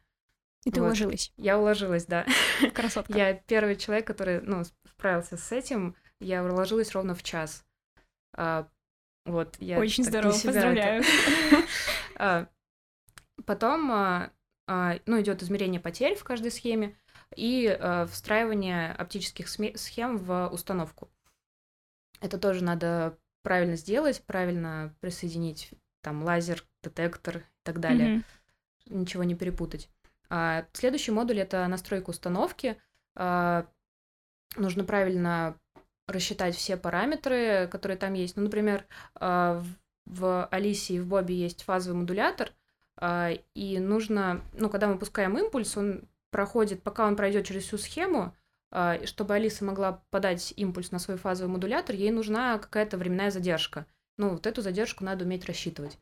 И 0.66 0.72
ты 0.72 0.80
вот. 0.80 0.88
уложилась. 0.88 1.34
Я 1.38 1.60
уложилась, 1.60 2.06
да. 2.06 2.26
Красотка. 2.74 3.18
Я 3.18 3.34
первый 3.34 3.76
человек, 3.76 4.08
который, 4.08 4.42
ну, 4.42 4.64
справился 4.88 5.38
с 5.38 5.52
этим. 5.52 5.96
Я 6.20 6.44
уложилась 6.44 6.92
ровно 6.92 7.16
в 7.16 7.24
час. 7.24 7.66
А, 8.36 8.70
вот, 9.26 9.56
я 9.60 9.80
Очень 9.80 10.04
здорово, 10.04 10.34
себя 10.34 10.52
это- 10.52 10.60
поздравляю. 10.60 11.04
А, 12.16 12.48
Потом, 13.46 13.92
а, 13.92 14.32
а, 14.68 15.00
ну, 15.06 15.20
идет 15.22 15.44
измерение 15.44 15.82
потерь 15.82 16.16
в 16.16 16.24
каждой 16.24 16.52
схеме 16.52 16.96
и 17.36 17.68
а, 17.68 18.06
встраивание 18.06 18.92
оптических 18.94 19.48
схем 19.50 20.18
в 20.18 20.48
установку. 20.50 21.10
Это 22.22 22.38
тоже 22.38 22.64
надо 22.64 23.18
правильно 23.42 23.76
сделать, 23.76 24.24
правильно 24.26 24.96
присоединить 25.02 25.72
там 26.04 26.24
лазер, 26.24 26.64
детектор 26.84 27.38
и 27.38 27.64
так 27.64 27.80
далее 27.80 28.10
Мгм. 28.10 29.02
ничего 29.02 29.24
не 29.24 29.36
перепутать. 29.36 29.90
А, 30.30 30.66
следующий 30.74 31.12
модуль 31.12 31.40
это 31.40 31.68
настройка 31.68 32.12
установки. 32.12 32.78
А, 33.16 33.66
нужно 34.56 34.84
правильно 34.84 35.56
рассчитать 36.08 36.56
все 36.56 36.78
параметры, 36.78 37.68
которые 37.72 37.98
там 37.98 38.14
есть. 38.14 38.36
Ну, 38.36 38.44
например, 38.44 38.86
а, 39.16 39.60
в, 40.06 40.20
в 40.20 40.46
Алисе 40.48 40.96
и 40.96 41.00
в 41.00 41.08
Бобе 41.08 41.36
есть 41.36 41.64
фазовый 41.64 42.00
модулятор, 42.02 42.52
а, 42.98 43.32
и 43.56 43.80
нужно, 43.80 44.42
ну, 44.54 44.70
когда 44.70 44.88
мы 44.88 44.98
пускаем 44.98 45.38
импульс, 45.38 45.78
он 45.78 46.04
проходит, 46.30 46.84
пока 46.84 47.08
он 47.08 47.16
пройдет 47.16 47.46
через 47.46 47.64
всю 47.64 47.78
схему, 47.78 48.36
а, 48.72 49.00
чтобы 49.06 49.36
Алиса 49.36 49.64
могла 49.66 50.04
подать 50.10 50.54
импульс 50.58 50.92
на 50.92 51.00
свой 51.00 51.18
фазовый 51.18 51.52
модулятор, 51.54 51.96
ей 51.96 52.12
нужна 52.12 52.58
какая-то 52.58 52.98
временная 52.98 53.32
задержка. 53.32 53.86
Ну, 54.18 54.30
вот 54.30 54.46
эту 54.48 54.62
задержку 54.62 55.04
надо 55.04 55.26
уметь 55.26 55.46
рассчитывать. 55.46 55.98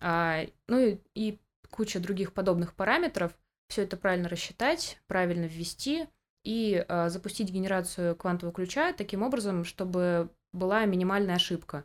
А, 0.00 0.40
ну 0.68 0.78
и, 0.78 0.98
и 1.14 1.40
куча 1.70 2.00
других 2.00 2.32
подобных 2.32 2.74
параметров. 2.74 3.32
Все 3.68 3.82
это 3.82 3.96
правильно 3.96 4.28
рассчитать, 4.28 5.00
правильно 5.06 5.46
ввести 5.46 6.06
и 6.44 6.84
а, 6.88 7.08
запустить 7.08 7.50
генерацию 7.50 8.14
квантового 8.16 8.54
ключа 8.54 8.92
таким 8.92 9.22
образом, 9.22 9.64
чтобы 9.64 10.30
была 10.52 10.84
минимальная 10.84 11.36
ошибка. 11.36 11.84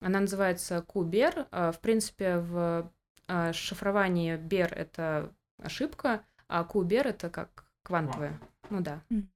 Она 0.00 0.20
называется 0.20 0.84
QBER. 0.86 1.46
А, 1.50 1.72
В 1.72 1.80
принципе, 1.80 2.38
в 2.38 2.90
а, 3.26 3.52
шифровании 3.52 4.36
BER 4.36 4.74
это 4.74 5.32
ошибка, 5.58 6.24
а 6.48 6.64
QBER 6.64 7.08
это 7.08 7.30
как 7.30 7.64
квантовая. 7.82 8.38
Ну 8.70 8.80
да. 8.80 9.02
Мгм. 9.10 9.28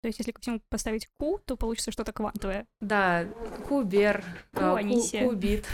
То 0.00 0.08
есть, 0.08 0.18
если 0.18 0.32
ко 0.32 0.40
всему 0.40 0.60
поставить 0.70 1.08
Q, 1.18 1.40
то 1.44 1.56
получится 1.56 1.92
что-то 1.92 2.12
квантовое. 2.12 2.66
Да, 2.80 3.26
Q, 3.68 3.86
Анисия. 4.74 5.24
QBit, 5.24 5.66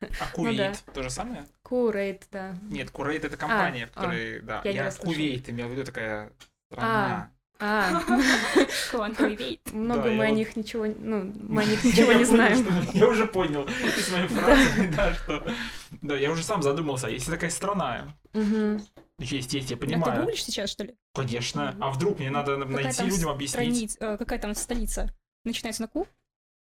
А 0.00 0.06
Ну 0.36 0.44
Кувейт 0.44 0.82
да. 0.86 0.92
то 0.92 1.02
же 1.02 1.10
самое? 1.10 1.46
QRate, 1.64 2.22
да. 2.30 2.54
Нет, 2.70 2.90
Курейт 2.90 3.24
это 3.24 3.36
компания, 3.36 3.86
в 3.86 3.90
а, 3.96 4.00
которой, 4.00 4.40
да. 4.40 4.60
я. 4.64 4.90
Кувейт 4.92 5.50
имел 5.50 5.68
в 5.68 5.72
виду 5.72 5.84
такая 5.84 6.32
страна. 6.70 7.30
А, 7.58 8.02
Квантовый 8.90 9.34
вейт. 9.36 9.72
много 9.72 10.10
мы 10.10 10.26
о 10.26 10.30
них 10.30 10.56
ничего, 10.56 10.86
ну, 10.86 11.32
мы 11.48 11.62
о 11.62 11.64
них 11.64 11.82
ничего 11.82 12.12
не 12.12 12.24
знаем. 12.24 12.66
Я 12.92 13.08
уже 13.08 13.26
понял 13.26 13.64
из 13.64 14.12
моей 14.12 14.28
фразы, 14.28 14.92
да, 14.94 15.14
что... 15.14 15.46
Да, 16.02 16.16
я 16.16 16.30
уже 16.30 16.42
сам 16.42 16.62
задумался, 16.62 17.06
а 17.06 17.10
если 17.10 17.30
такая 17.30 17.50
страна. 17.50 18.14
Есть, 19.18 19.52
есть, 19.54 19.70
я 19.70 19.76
А 19.76 19.80
ты 19.80 19.86
понимаю. 19.86 20.20
гуглишь 20.22 20.44
сейчас, 20.44 20.70
что 20.70 20.84
ли? 20.84 20.94
Конечно. 21.14 21.76
А 21.80 21.90
вдруг 21.90 22.18
мне 22.18 22.30
надо 22.30 22.56
Какая 22.58 22.84
найти 22.84 23.02
людям 23.04 23.30
объяснить? 23.30 23.92
страниц- 23.92 23.96
э, 24.00 24.16
Какая 24.18 24.38
там 24.38 24.54
столица? 24.54 25.08
Начинается 25.44 25.82
на 25.82 25.88
Q? 25.88 26.06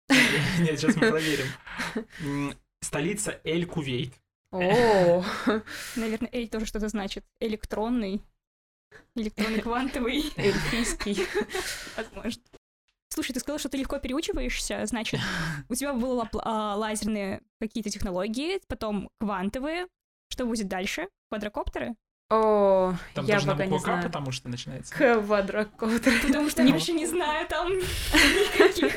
Нет, 0.61 0.79
сейчас 0.79 0.95
мы 0.97 1.09
проверим. 1.11 2.55
Столица 2.81 3.41
Эль-Кувейт. 3.45 4.13
О, 4.53 5.25
Наверное, 5.97 6.31
L 6.33 6.49
тоже 6.49 6.67
что-то 6.67 6.89
значит. 6.89 7.25
Электронный. 7.41 8.23
Электронный 9.17 9.61
квантовый. 9.61 10.25
Эльфийский. 10.37 11.27
Возможно. 11.97 12.43
Слушай, 13.09 13.33
ты 13.33 13.41
сказала, 13.41 13.59
что 13.59 13.69
ты 13.69 13.77
легко 13.79 13.99
переучиваешься, 13.99 14.85
значит, 14.87 15.21
у 15.69 15.75
тебя 15.75 15.93
были 15.93 16.05
лап- 16.13 16.41
а, 16.43 16.75
лазерные 16.77 17.43
какие-то 17.61 17.89
технологии, 17.91 18.61
потом 18.67 19.09
квантовые. 19.21 19.87
Что 20.29 20.47
будет 20.47 20.67
дальше? 20.69 21.09
Квадрокоптеры? 21.31 21.95
О, 22.35 22.95
Там 23.15 23.25
я 23.27 23.35
тоже 23.35 23.47
на 23.47 23.53
пока 23.53 23.65
не 23.67 23.71
букву 23.71 23.85
К, 23.85 23.87
знаю. 23.87 24.03
потому 24.05 24.33
что 24.33 24.49
начинается. 24.49 24.95
Квадрокоптер. 24.95 26.13
Потому 26.27 26.49
что 26.51 26.63
я 26.63 26.73
вообще 26.73 26.93
не 26.93 27.07
знаю 27.07 27.47
там 27.49 27.73
никаких 27.73 28.97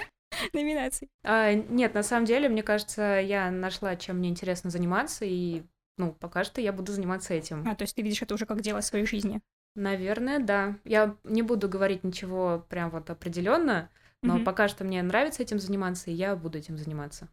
номинаций. 0.53 1.09
А, 1.23 1.53
нет, 1.53 1.93
на 1.93 2.03
самом 2.03 2.25
деле, 2.25 2.49
мне 2.49 2.63
кажется, 2.63 3.19
я 3.19 3.51
нашла, 3.51 3.95
чем 3.95 4.17
мне 4.17 4.29
интересно 4.29 4.69
заниматься, 4.69 5.25
и, 5.25 5.63
ну, 5.97 6.13
пока 6.13 6.43
что 6.43 6.61
я 6.61 6.71
буду 6.73 6.91
заниматься 6.91 7.33
этим. 7.33 7.67
А, 7.67 7.75
то 7.75 7.83
есть 7.83 7.95
ты 7.95 8.01
видишь 8.01 8.21
это 8.21 8.33
уже 8.33 8.45
как 8.45 8.61
дело 8.61 8.81
своей 8.81 9.05
жизни. 9.05 9.41
Наверное, 9.75 10.39
да. 10.39 10.75
Я 10.85 11.15
не 11.23 11.41
буду 11.43 11.69
говорить 11.69 12.03
ничего 12.03 12.65
прям 12.69 12.89
вот 12.89 13.09
определенно, 13.09 13.89
но 14.23 14.35
Мгм. 14.35 14.45
пока 14.45 14.67
что 14.67 14.83
мне 14.83 15.01
нравится 15.03 15.43
этим 15.43 15.59
заниматься, 15.59 16.09
и 16.09 16.13
я 16.13 16.35
буду 16.35 16.57
этим 16.57 16.77
заниматься. 16.77 17.29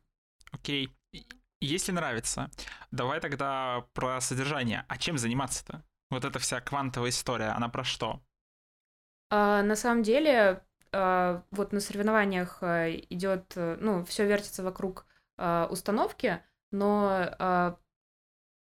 Окей. 0.53 0.91
Если 1.61 1.93
нравится, 1.93 2.51
давай 2.91 3.21
тогда 3.21 3.87
про 3.95 4.21
содержание. 4.21 4.85
А 4.89 4.99
чем 4.99 5.17
заниматься-то? 5.17 5.83
Вот 6.09 6.25
эта 6.25 6.39
вся 6.39 6.63
квантовая 6.63 7.11
история, 7.11 7.49
она 7.51 7.69
про 7.69 7.85
что? 7.85 8.23
А, 9.31 9.63
на 9.63 9.77
самом 9.77 10.03
деле, 10.03 10.63
а, 10.93 11.43
вот 11.51 11.73
на 11.73 11.81
соревнованиях 11.81 12.63
идет, 12.63 13.53
ну, 13.57 14.05
все 14.05 14.27
вертится 14.27 14.63
вокруг 14.63 15.07
а, 15.37 15.67
установки, 15.71 16.41
но 16.71 17.29
а, 17.39 17.79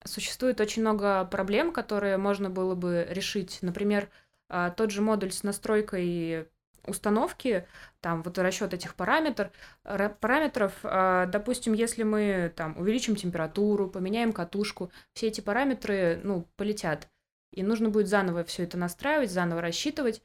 существует 0.05 0.61
очень 0.61 0.83
много 0.83 1.25
проблем, 1.27 1.73
которые 1.73 2.17
можно 2.17 2.51
было 2.51 2.75
бы 2.75 3.07
решить. 3.11 3.59
Например, 3.63 4.11
а, 4.49 4.71
тот 4.71 4.91
же 4.91 5.03
модуль 5.03 5.33
с 5.33 5.43
настройкой 5.43 6.49
установки, 6.87 7.67
там 8.01 8.23
вот 8.23 8.39
расчет 8.39 8.75
этих 8.75 8.95
параметр, 8.97 9.53
ра- 9.85 10.15
параметров, 10.21 10.75
а, 10.85 11.27
допустим, 11.27 11.75
если 11.75 12.03
мы 12.05 12.53
там 12.57 12.79
увеличим 12.79 13.17
температуру, 13.17 13.91
поменяем 13.91 14.33
катушку, 14.33 14.91
все 15.15 15.29
эти 15.29 15.41
параметры, 15.41 16.21
ну, 16.25 16.49
полетят. 16.57 17.09
И 17.53 17.63
нужно 17.63 17.91
будет 17.91 18.09
заново 18.09 18.45
все 18.45 18.65
это 18.65 18.79
настраивать, 18.79 19.31
заново 19.31 19.61
рассчитывать. 19.61 20.23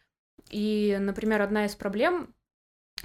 И, 0.49 0.97
например, 0.99 1.41
одна 1.41 1.65
из 1.65 1.75
проблем 1.75 2.33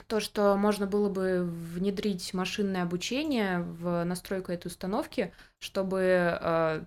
то, 0.06 0.20
что 0.20 0.56
можно 0.56 0.86
было 0.86 1.08
бы 1.08 1.44
внедрить 1.44 2.32
машинное 2.34 2.82
обучение 2.82 3.60
в 3.60 4.04
настройку 4.04 4.52
этой 4.52 4.68
установки, 4.68 5.32
чтобы 5.58 6.00
э, 6.40 6.84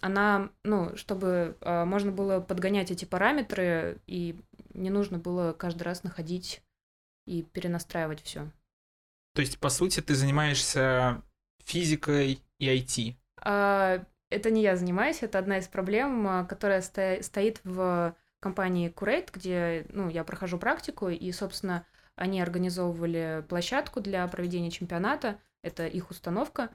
она, 0.00 0.50
ну, 0.62 0.96
чтобы 0.96 1.56
э, 1.60 1.84
можно 1.84 2.12
было 2.12 2.40
подгонять 2.40 2.90
эти 2.90 3.04
параметры, 3.04 4.00
и 4.06 4.38
не 4.74 4.90
нужно 4.90 5.18
было 5.18 5.52
каждый 5.52 5.82
раз 5.82 6.04
находить 6.04 6.62
и 7.26 7.42
перенастраивать 7.42 8.22
все. 8.22 8.50
То 9.34 9.40
есть, 9.40 9.58
по 9.58 9.68
сути, 9.68 10.00
ты 10.00 10.14
занимаешься 10.14 11.22
физикой 11.64 12.40
и 12.58 12.66
IT. 12.66 13.14
А, 13.42 14.04
это 14.36 14.50
не 14.50 14.62
я 14.62 14.76
занимаюсь, 14.76 15.22
это 15.22 15.38
одна 15.38 15.58
из 15.58 15.68
проблем, 15.68 16.26
а, 16.26 16.44
которая 16.44 16.80
сто- 16.82 17.22
стоит 17.22 17.60
в 17.64 18.14
компании 18.40 18.92
Curate, 18.92 19.30
где 19.32 19.86
ну, 19.90 20.08
я 20.08 20.24
прохожу 20.24 20.58
практику, 20.58 21.08
и, 21.08 21.32
собственно, 21.32 21.86
они 22.14 22.40
организовывали 22.40 23.44
площадку 23.48 24.00
для 24.00 24.26
проведения 24.28 24.70
чемпионата, 24.70 25.38
это 25.62 25.86
их 25.86 26.10
установка. 26.10 26.70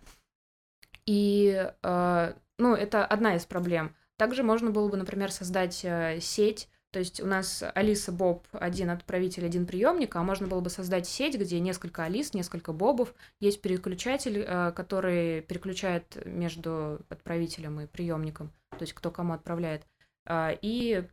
И, 1.05 1.71
э, 1.81 2.33
ну, 2.57 2.75
это 2.75 3.05
одна 3.05 3.35
из 3.35 3.45
проблем. 3.45 3.95
Также 4.17 4.43
можно 4.43 4.69
было 4.69 4.87
бы, 4.87 4.97
например, 4.97 5.31
создать 5.31 5.83
э, 5.83 6.19
сеть, 6.21 6.69
то 6.91 6.99
есть 6.99 7.21
у 7.21 7.25
нас 7.25 7.63
Алиса 7.73 8.11
Боб 8.11 8.45
один 8.51 8.89
отправитель, 8.89 9.45
один 9.45 9.65
приемник, 9.65 10.15
а 10.15 10.23
можно 10.23 10.47
было 10.47 10.59
бы 10.59 10.69
создать 10.69 11.07
сеть, 11.07 11.39
где 11.39 11.59
несколько 11.59 12.03
Алис, 12.03 12.33
несколько 12.33 12.73
Бобов, 12.73 13.13
есть 13.39 13.61
переключатель, 13.61 14.43
э, 14.45 14.71
который 14.73 15.41
переключает 15.41 16.17
между 16.25 16.99
отправителем 17.09 17.79
и 17.79 17.87
приемником, 17.87 18.51
то 18.71 18.81
есть 18.81 18.93
кто 18.93 19.09
кому 19.09 19.33
отправляет. 19.33 19.83
А, 20.25 20.51
И, 20.61 21.07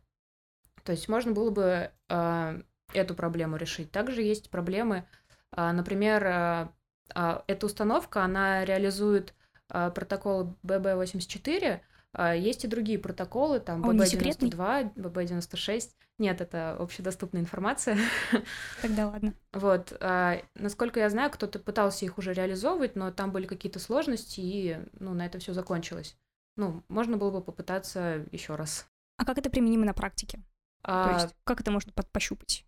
то 0.83 0.91
есть 0.91 1.07
можно 1.07 1.31
было 1.31 1.49
бы 1.49 1.91
а, 2.09 2.61
эту 2.93 3.15
проблему 3.15 3.55
решить. 3.55 3.91
Также 3.91 4.21
есть 4.21 4.49
проблемы, 4.49 5.05
а, 5.51 5.71
например, 5.73 6.23
а, 6.27 6.73
эта 7.47 7.65
установка, 7.65 8.23
она 8.23 8.65
реализует 8.65 9.33
протокол 9.67 10.55
BB84, 10.63 11.73
а, 11.73 11.81
есть 12.17 12.65
и 12.65 12.67
другие 12.67 12.97
протоколы, 12.99 13.59
там 13.59 13.83
А 13.85 13.89
он 13.89 13.97
не 13.97 14.05
секретный? 14.05 14.49
BB92, 14.49 14.93
BB96. 14.95 15.89
Нет, 16.17 16.41
это 16.41 16.73
общедоступная 16.77 17.41
информация. 17.41 17.97
Тогда 18.81 19.07
ладно. 19.07 19.33
Вот, 19.53 19.95
а, 20.01 20.41
насколько 20.55 20.99
я 20.99 21.09
знаю, 21.09 21.31
кто-то 21.31 21.59
пытался 21.59 22.05
их 22.05 22.17
уже 22.17 22.33
реализовывать, 22.33 22.95
но 22.95 23.11
там 23.11 23.31
были 23.31 23.45
какие-то 23.45 23.79
сложности, 23.79 24.39
и, 24.41 24.77
ну, 24.99 25.13
на 25.13 25.25
это 25.25 25.39
все 25.39 25.53
закончилось. 25.53 26.17
Ну, 26.57 26.83
можно 26.89 27.15
было 27.17 27.31
бы 27.31 27.41
попытаться 27.41 28.25
еще 28.31 28.55
раз. 28.55 28.85
А 29.17 29.23
как 29.25 29.37
это 29.37 29.49
применимо 29.49 29.85
на 29.85 29.93
практике? 29.93 30.41
А, 30.83 31.07
То 31.13 31.21
есть 31.23 31.35
как 31.43 31.61
это 31.61 31.71
можно 31.71 31.91
под- 31.93 32.11
пощупать? 32.11 32.65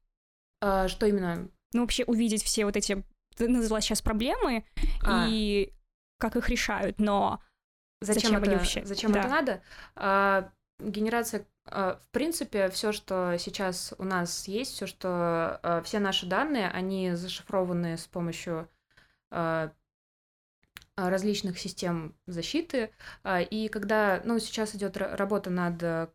а, 0.61 0.87
что 0.87 1.05
именно? 1.07 1.49
Ну, 1.73 1.81
вообще 1.81 2.03
увидеть 2.05 2.43
все 2.43 2.65
вот 2.65 2.77
эти, 2.77 3.03
ты 3.35 3.47
назвала 3.49 3.81
сейчас 3.81 4.01
проблемы, 4.01 4.65
А. 5.03 5.27
и 5.29 5.73
как 6.19 6.35
их 6.35 6.47
решают, 6.49 6.99
но 6.99 7.41
Зачем, 8.01 8.31
Зачем 8.31 8.43
это, 8.43 8.51
вообще? 8.55 8.83
Зачем 8.85 9.11
Да. 9.11 9.19
это 9.19 9.29
надо? 9.29 9.61
А, 9.95 10.49
генерация, 10.79 11.45
а, 11.65 11.99
в 12.03 12.07
принципе, 12.09 12.69
все, 12.69 12.91
что 12.91 13.35
сейчас 13.37 13.93
у 13.99 14.03
нас 14.03 14.47
есть, 14.47 14.73
все, 14.73 14.87
что 14.87 15.59
а, 15.63 15.81
все 15.83 15.99
наши 15.99 16.25
данные, 16.25 16.69
они 16.69 17.13
зашифрованы 17.13 17.97
с 17.97 18.07
помощью 18.07 18.67
а, 19.31 19.71
различных 20.95 21.59
систем 21.59 22.15
защиты. 22.27 22.91
А, 23.23 23.41
И 23.41 23.67
когда, 23.67 24.21
ну, 24.23 24.39
сейчас 24.39 24.75
идет 24.75 24.97
ра- 24.97 25.15
работа 25.15 25.49
над 25.49 25.81
а, 25.83 26.09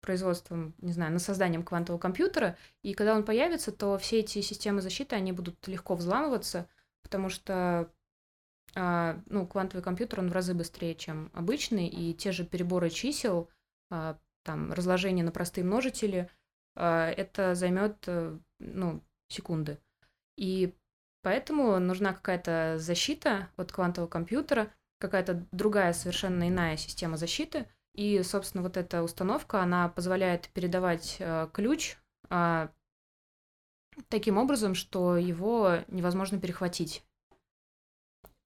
производством, 0.00 0.74
не 0.78 0.92
знаю, 0.92 1.12
над 1.12 1.22
созданием 1.22 1.62
квантового 1.62 2.00
компьютера, 2.00 2.56
и 2.82 2.92
когда 2.94 3.14
он 3.14 3.24
появится, 3.24 3.70
то 3.70 3.96
все 3.98 4.20
эти 4.20 4.40
системы 4.40 4.80
защиты, 4.80 5.14
они 5.14 5.32
будут 5.32 5.66
легко 5.68 5.94
взламываться, 5.94 6.68
потому 7.02 7.28
что 7.28 7.90
ну, 8.74 9.46
квантовый 9.46 9.82
компьютер, 9.82 10.20
он 10.20 10.30
в 10.30 10.32
разы 10.32 10.54
быстрее, 10.54 10.94
чем 10.94 11.30
обычный, 11.34 11.88
и 11.88 12.14
те 12.14 12.32
же 12.32 12.44
переборы 12.44 12.88
чисел, 12.90 13.50
а, 13.90 14.18
там, 14.44 14.72
разложение 14.72 15.24
на 15.24 15.30
простые 15.30 15.64
множители, 15.64 16.30
а, 16.74 17.10
это 17.10 17.54
займет, 17.54 18.04
э, 18.06 18.38
ну, 18.58 19.02
секунды. 19.28 19.78
И 20.36 20.74
поэтому 21.22 21.78
нужна 21.78 22.14
какая-то 22.14 22.76
защита 22.78 23.50
от 23.56 23.72
квантового 23.72 24.08
компьютера, 24.08 24.72
какая-то 24.98 25.46
другая, 25.52 25.92
совершенно 25.92 26.48
иная 26.48 26.76
система 26.76 27.16
защиты, 27.16 27.68
и, 27.94 28.22
собственно, 28.22 28.62
вот 28.62 28.76
эта 28.76 29.02
установка, 29.02 29.60
она 29.60 29.88
позволяет 29.88 30.48
передавать 30.48 31.16
э, 31.18 31.48
ключ 31.52 31.98
а, 32.30 32.70
таким 34.08 34.38
образом, 34.38 34.74
что 34.74 35.16
его 35.16 35.80
невозможно 35.88 36.40
перехватить. 36.40 37.04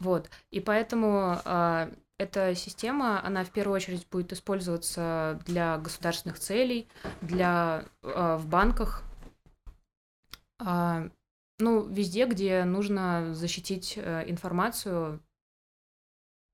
Вот. 0.00 0.30
И 0.50 0.61
поэтому 0.61 1.40
а, 1.44 1.90
эта 2.18 2.54
система, 2.54 3.24
она 3.24 3.44
в 3.44 3.50
первую 3.50 3.76
очередь 3.76 4.06
будет 4.09 4.32
использоваться 4.32 5.40
для 5.46 5.78
государственных 5.78 6.38
целей, 6.38 6.88
для 7.22 7.85
а, 8.02 8.37
в 8.37 8.46
банках, 8.46 9.02
а, 10.59 11.09
ну, 11.59 11.87
везде, 11.87 12.26
где 12.26 12.64
нужно 12.64 13.35
защитить 13.35 13.94
э, 13.96 14.24
информацию. 14.28 15.20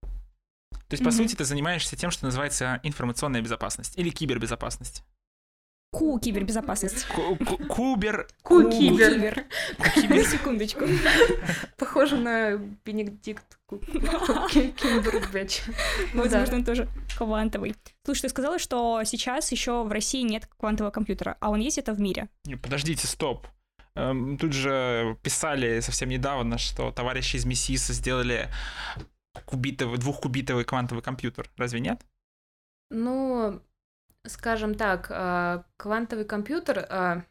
То 0.00 0.94
есть, 0.94 1.02
по 1.02 1.10
Мгм. 1.10 1.18
сути, 1.18 1.34
ты 1.34 1.44
занимаешься 1.44 1.96
тем, 1.96 2.10
что 2.10 2.26
называется 2.26 2.78
информационная 2.82 3.42
безопасность 3.42 3.98
или 3.98 4.10
кибербезопасность. 4.10 5.02
Ку 5.92 6.18
кибербезопасность. 6.18 7.06
Ку- 7.06 7.36
ку- 7.36 7.58
Кубер... 7.68 8.26
Ку-кибер. 8.42 9.12
Кибер. 9.14 9.44
Кибер. 9.94 10.16
На 10.16 10.24
секундочку. 10.24 10.84
Похоже 11.76 12.16
на 12.16 12.56
Бенедикт 12.84 13.58
Ку- 13.66 13.78
Кимбербэтч. 13.78 15.60
Ну. 16.14 16.22
Возможно, 16.22 16.56
он 16.56 16.64
тоже 16.64 16.88
квантовый. 17.18 17.74
Слушай, 18.04 18.22
ты 18.22 18.28
сказала, 18.30 18.58
что 18.58 19.02
сейчас 19.04 19.52
еще 19.52 19.84
в 19.84 19.92
России 19.92 20.22
нет 20.22 20.46
квантового 20.58 20.90
компьютера, 20.90 21.36
а 21.40 21.50
он 21.50 21.60
есть 21.60 21.76
это 21.78 21.92
в 21.92 22.00
мире. 22.00 22.28
Подождите, 22.62 23.06
стоп. 23.06 23.46
Эм, 23.94 24.38
Тут 24.38 24.54
же 24.54 25.18
писали 25.22 25.80
совсем 25.80 26.08
недавно, 26.08 26.56
что 26.56 26.90
товарищи 26.90 27.36
из 27.36 27.44
Мессиса 27.44 27.92
сделали 27.92 28.48
кубитовый, 29.44 29.98
двухкубитовый 29.98 30.64
квантовый 30.64 31.02
компьютер. 31.02 31.50
Разве 31.58 31.80
нет? 31.80 32.00
Ну, 32.90 33.60
скажем 34.26 34.74
так, 34.74 35.08
а, 35.10 35.64
квантовый 35.76 36.24
компьютер, 36.24 36.86
а, 36.88 37.24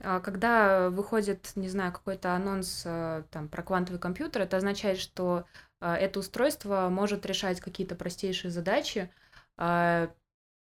а, 0.00 0.20
когда 0.20 0.90
выходит, 0.90 1.52
не 1.56 1.68
знаю, 1.68 1.92
какой-то 1.92 2.34
анонс 2.34 2.84
а, 2.86 3.22
там 3.30 3.48
про 3.48 3.62
квантовый 3.62 4.00
компьютер, 4.00 4.42
это 4.42 4.56
означает, 4.56 4.98
что 4.98 5.46
это 5.80 6.18
устройство 6.18 6.88
может 6.88 7.26
решать 7.26 7.60
какие-то 7.60 7.94
простейшие 7.94 8.50
задачи. 8.50 9.10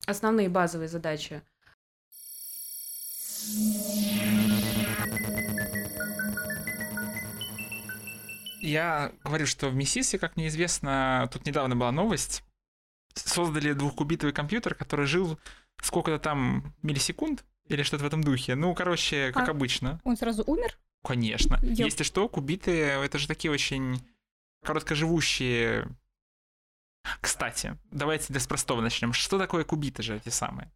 основные 0.06 0.48
базовые 0.48 0.88
задачи. 0.88 1.42
Я 8.62 9.12
говорю, 9.24 9.44
что 9.46 9.68
в 9.68 9.74
Миссисе, 9.74 10.18
как 10.18 10.36
мне 10.36 10.48
известно, 10.48 11.28
тут 11.30 11.44
недавно 11.44 11.76
была 11.76 11.92
новость, 11.92 12.42
создали 13.14 13.72
двухкубитовый 13.72 14.32
компьютер, 14.32 14.74
который 14.74 15.06
жил 15.06 15.38
сколько-то 15.82 16.18
там 16.18 16.74
миллисекунд 16.82 17.44
или 17.66 17.82
что-то 17.82 18.04
в 18.04 18.06
этом 18.06 18.22
духе. 18.22 18.54
Ну, 18.54 18.74
короче, 18.74 19.32
как 19.32 19.48
А. 19.48 19.52
обычно. 19.52 20.00
Он 20.04 20.16
сразу 20.16 20.42
умер? 20.46 20.76
Конечно. 21.02 21.58
Ёп. 21.62 21.78
Если 21.86 22.02
что, 22.02 22.28
кубиты 22.28 22.72
это 22.72 23.18
же 23.18 23.28
такие 23.28 23.50
очень 23.50 24.00
короткоживущие. 24.62 25.86
Кстати, 27.20 27.76
давайте 27.90 28.38
с 28.38 28.46
простого 28.46 28.80
начнем. 28.80 29.12
Что 29.12 29.38
такое 29.38 29.64
кубиты 29.64 30.02
же 30.02 30.16
эти 30.16 30.30
самые? 30.30 30.70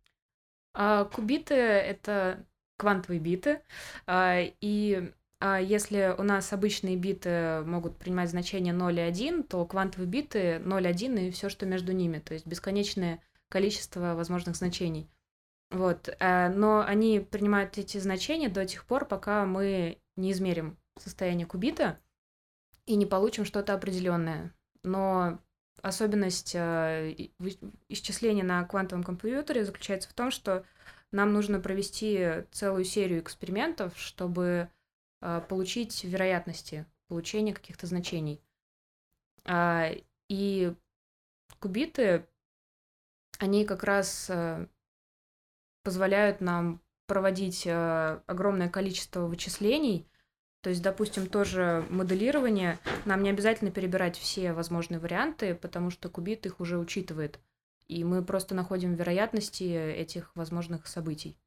А, 0.75 1.05
Кубиты— 1.07 1.55
это 1.55 2.45
квантовые 2.77 3.19
биты, 3.19 3.63
а, 4.07 4.41
и 4.61 5.13
если 5.41 6.15
у 6.19 6.23
нас 6.23 6.53
обычные 6.53 6.97
биты 6.97 7.63
могут 7.65 7.97
принимать 7.97 8.31
значение 8.31 8.73
0 8.73 8.99
и 8.99 9.03
1, 9.03 9.45
то 9.45 9.65
квантовые 9.65 10.09
биты 10.09 10.59
0, 10.59 10.87
1 10.87 11.19
и 11.19 11.31
все, 11.31 11.49
что 11.49 11.67
между 11.67 11.93
ними, 11.93 12.19
то 12.19 12.35
есть 12.35 12.47
бесконечное 12.47 13.23
количество 13.49 14.15
возможных 14.15 14.57
значений. 14.57 15.09
Вот. 15.71 16.09
а, 16.21 16.49
Но 16.49 16.81
они 16.81 17.21
принимают 17.21 17.79
эти 17.79 17.99
значения 17.99 18.49
до 18.49 18.65
тех 18.67 18.85
пор, 18.85 19.05
пока 19.05 19.45
мы 19.45 19.99
не 20.17 20.33
измерим 20.33 20.77
состояние 20.99 21.47
кубита 21.47 21.99
и 22.87 22.97
не 22.97 23.07
получим 23.07 23.45
что-то 23.45 23.75
определенное. 23.75 24.55
Но 24.83 25.39
особенность 25.83 26.55
э, 26.55 27.15
исчисления 27.89 28.45
на 28.45 28.65
квантовом 28.65 29.05
компьютере 29.05 29.65
заключается 29.65 30.09
в 30.09 30.15
том, 30.15 30.31
что 30.31 30.65
нам 31.13 31.33
нужно 31.33 31.61
провести 31.61 32.45
целую 32.51 32.85
серию 32.85 33.21
экспериментов, 33.21 33.93
чтобы 33.97 34.43
э, 34.45 34.69
получить 35.49 36.05
вероятности 36.05 36.87
получения 37.09 37.55
каких-то 37.55 37.87
значений. 37.87 38.41
А, 39.45 39.91
И 40.29 40.75
кубиты, 41.59 42.27
они 43.39 43.65
как 43.65 43.85
раз 43.85 44.29
э, 44.31 44.67
позволяют 45.83 46.41
нам 46.41 46.81
проводить 47.07 47.67
э, 47.67 48.21
огромное 48.27 48.69
количество 48.69 49.23
вычислений. 49.27 50.07
То 50.61 50.71
есть, 50.71 50.83
допустим, 50.83 51.29
тоже 51.29 51.87
моделирование. 51.89 52.79
Нам 53.07 53.23
не 53.23 53.31
обязательно 53.31 53.71
перебирать 53.71 54.17
все 54.19 54.53
возможные 54.53 54.99
варианты, 54.99 55.55
потому 55.55 55.91
что 55.91 56.09
кубит 56.09 56.47
их 56.47 56.61
уже 56.61 56.79
учитывает. 56.79 57.39
И 57.87 58.05
мы 58.05 58.23
просто 58.23 58.55
находим 58.55 58.95
вероятности 58.95 59.65
этих 59.65 60.35
возможных 60.35 60.87
событий. 60.87 61.39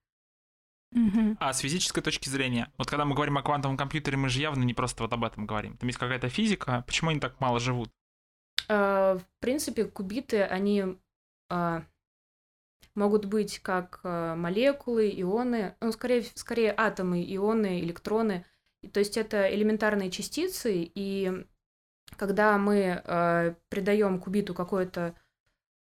А 1.40 1.54
с 1.54 1.60
физической 1.60 2.02
точки 2.02 2.28
зрения, 2.28 2.72
вот 2.78 2.88
когда 2.88 3.06
мы 3.06 3.16
говорим 3.16 3.38
о 3.38 3.44
квантовом 3.44 3.78
компьютере, 3.78 4.18
мы 4.18 4.30
же 4.30 4.42
явно 4.42 4.64
не 4.64 4.74
просто 4.74 5.04
вот 5.04 5.14
об 5.14 5.24
этом 5.24 5.46
говорим. 5.46 5.78
Там 5.78 5.88
есть 5.88 6.00
какая-то 6.00 6.30
физика, 6.30 6.84
почему 6.86 7.12
они 7.12 7.20
так 7.20 7.40
мало 7.40 7.60
живут? 7.60 7.90
Э, 8.68 9.18
В 9.18 9.40
принципе, 9.40 9.86
кубиты, 9.86 10.44
они 10.44 10.98
а, 11.50 11.84
могут 12.96 13.26
быть 13.26 13.60
как 13.60 14.02
а, 14.04 14.36
молекулы, 14.36 15.10
ионы, 15.10 15.76
ну, 15.80 15.92
скорее, 15.92 16.24
скорее 16.36 16.74
атомы, 16.76 17.24
ионы, 17.24 17.80
электроны. 17.80 18.46
То 18.94 19.00
есть 19.00 19.16
это 19.16 19.54
элементарные 19.54 20.10
частицы, 20.12 20.74
и 20.76 21.46
когда 22.18 22.58
мы 22.58 23.56
придаем 23.70 24.20
кубиту 24.20 24.54
какое-то 24.56 25.16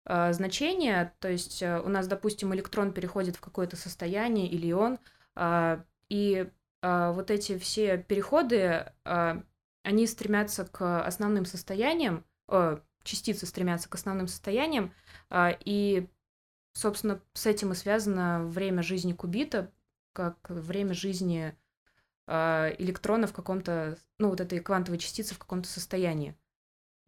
а, 0.10 0.32
значение, 0.32 1.14
то 1.20 1.30
есть 1.30 1.62
а, 1.62 1.82
у 1.82 1.90
нас, 1.90 2.08
допустим, 2.08 2.56
электрон 2.56 2.94
переходит 2.94 3.36
в 3.36 3.42
какое-то 3.42 3.76
состояние 3.76 4.48
или 4.48 4.72
ион, 4.72 5.00
а, 5.36 5.84
и 6.08 6.50
а, 6.82 7.12
вот 7.12 7.30
эти 7.30 7.58
все 7.58 7.98
переходы, 7.98 8.86
а, 9.04 9.44
они 9.84 10.08
стремятся 10.08 10.64
к 10.64 11.06
основным 11.06 11.46
состояниям, 11.46 12.26
э, 12.50 12.80
частицы 13.04 13.46
стремятся 13.46 13.90
к 13.90 13.96
основным 13.96 14.28
состояниям, 14.28 14.94
и, 15.34 16.10
собственно, 16.74 17.22
с 17.34 17.46
этим 17.46 17.72
и 17.72 17.76
связано 17.76 18.44
время 18.44 18.84
жизни 18.84 19.14
кубита, 19.14 19.72
как 20.12 20.50
время 20.50 20.94
жизни 20.94 21.56
электрона 22.28 23.28
в 23.28 23.34
каком-то, 23.34 23.98
ну, 24.18 24.30
вот 24.30 24.42
этой 24.42 24.60
квантовой 24.60 25.00
частицы 25.00 25.36
в 25.36 25.40
каком-то 25.40 25.70
состоянии. 25.70 26.36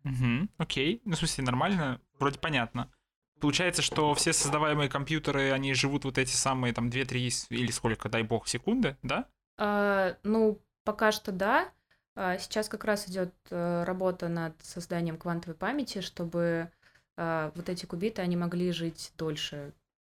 Угу, 0.03 0.49
окей. 0.57 1.01
Ну, 1.05 1.13
в 1.13 1.17
смысле, 1.17 1.43
нормально, 1.43 2.01
вроде 2.19 2.39
понятно. 2.39 2.91
Получается, 3.39 3.81
что 3.81 4.13
все 4.15 4.33
создаваемые 4.33 4.89
компьютеры, 4.89 5.51
они 5.51 5.73
живут 5.73 6.03
вот 6.03 6.17
эти 6.17 6.31
самые 6.31 6.73
там 6.73 6.89
2-3 6.89 7.47
или 7.49 7.71
сколько, 7.71 8.09
дай 8.09 8.23
бог, 8.23 8.47
секунды, 8.47 8.97
да? 9.01 9.27
А, 9.57 10.17
ну, 10.23 10.61
пока 10.83 11.11
что 11.11 11.31
да. 11.31 11.71
А, 12.15 12.37
сейчас 12.37 12.67
как 12.67 12.83
раз 12.83 13.07
идет 13.07 13.33
э, 13.49 13.83
работа 13.85 14.27
над 14.27 14.61
созданием 14.61 15.17
квантовой 15.17 15.55
памяти, 15.55 16.01
чтобы 16.01 16.69
а, 17.15 17.51
вот 17.55 17.69
эти 17.69 17.85
кубиты, 17.85 18.21
они 18.21 18.35
могли 18.35 18.71
жить 18.71 19.13
дольше. 19.17 19.73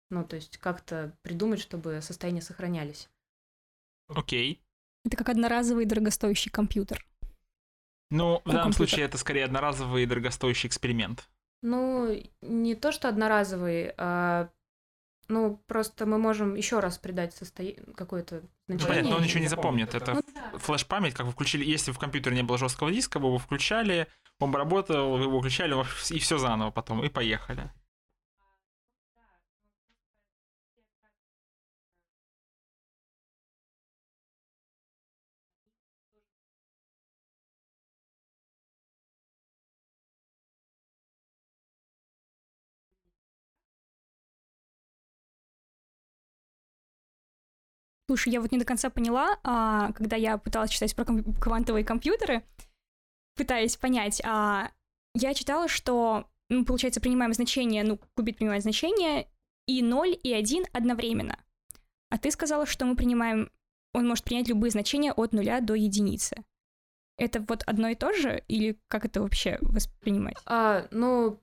Ну, 0.09 0.23
то 0.23 0.35
есть 0.35 0.57
как-то 0.57 1.15
придумать, 1.21 1.59
чтобы 1.59 2.01
состояния 2.01 2.41
сохранялись. 2.41 3.09
Окей. 4.07 4.61
Это 5.05 5.15
как 5.15 5.29
одноразовый 5.29 5.85
дорогостоящий 5.85 6.51
компьютер. 6.51 7.05
Ну, 8.11 8.41
в 8.45 8.47
данном 8.47 8.63
компьютера. 8.65 8.87
случае 8.87 9.05
это 9.05 9.17
скорее 9.17 9.45
одноразовый 9.45 10.03
и 10.03 10.05
дорогостоящий 10.05 10.67
эксперимент. 10.67 11.27
Ну, 11.63 12.15
не 12.41 12.75
то, 12.75 12.91
что 12.91 13.07
одноразовый, 13.07 13.93
а 13.97 14.49
ну, 15.27 15.63
просто 15.65 16.05
мы 16.05 16.17
можем 16.17 16.55
еще 16.55 16.79
раз 16.79 16.97
придать 16.97 17.33
состоя... 17.33 17.73
какое-то 17.95 18.41
Ну, 18.67 18.75
значение. 18.75 18.87
понятно, 18.87 19.09
но 19.11 19.17
он 19.17 19.23
ничего 19.23 19.39
не 19.39 19.47
запомнит. 19.47 19.95
Это 19.95 20.13
Ну 20.13 20.21
да. 20.35 20.59
флеш-память, 20.59 21.13
как 21.13 21.25
вы 21.25 21.31
включили, 21.31 21.63
если 21.63 21.91
в 21.91 21.99
компьютере 21.99 22.35
не 22.35 22.43
было 22.43 22.57
жесткого 22.57 22.91
диска, 22.91 23.17
вы 23.19 23.27
его 23.27 23.37
включали, 23.37 24.07
он 24.39 24.51
бы 24.51 24.57
работал, 24.59 25.17
вы 25.17 25.23
его 25.23 25.39
включали, 25.39 25.73
и 26.13 26.19
все 26.19 26.37
заново 26.37 26.71
потом, 26.71 27.03
и 27.03 27.09
поехали. 27.09 27.71
Слушай, 48.11 48.33
я 48.33 48.41
вот 48.41 48.51
не 48.51 48.57
до 48.57 48.65
конца 48.65 48.89
поняла, 48.89 49.37
а, 49.41 49.93
когда 49.93 50.17
я 50.17 50.37
пыталась 50.37 50.69
читать 50.69 50.93
про 50.97 51.05
ком- 51.05 51.33
квантовые 51.35 51.85
компьютеры, 51.85 52.43
пытаясь 53.37 53.77
понять, 53.77 54.21
а, 54.25 54.69
я 55.13 55.33
читала, 55.33 55.69
что, 55.69 56.25
ну, 56.49 56.65
получается, 56.65 56.99
принимаем 56.99 57.33
значение, 57.33 57.85
ну, 57.85 58.01
кубит 58.13 58.35
принимает 58.35 58.63
значение, 58.63 59.29
и 59.65 59.81
0, 59.81 60.09
и 60.21 60.33
1 60.33 60.65
одновременно. 60.73 61.39
А 62.09 62.17
ты 62.17 62.31
сказала, 62.31 62.65
что 62.65 62.83
мы 62.85 62.97
принимаем, 62.97 63.49
он 63.93 64.09
может 64.09 64.25
принять 64.25 64.49
любые 64.49 64.71
значения 64.71 65.13
от 65.13 65.31
нуля 65.31 65.61
до 65.61 65.73
единицы. 65.73 66.35
Это 67.17 67.39
вот 67.47 67.63
одно 67.65 67.87
и 67.87 67.95
то 67.95 68.11
же, 68.11 68.43
или 68.49 68.77
как 68.89 69.05
это 69.05 69.21
вообще 69.21 69.57
воспринимать? 69.61 70.35
А, 70.45 70.85
ну, 70.91 71.39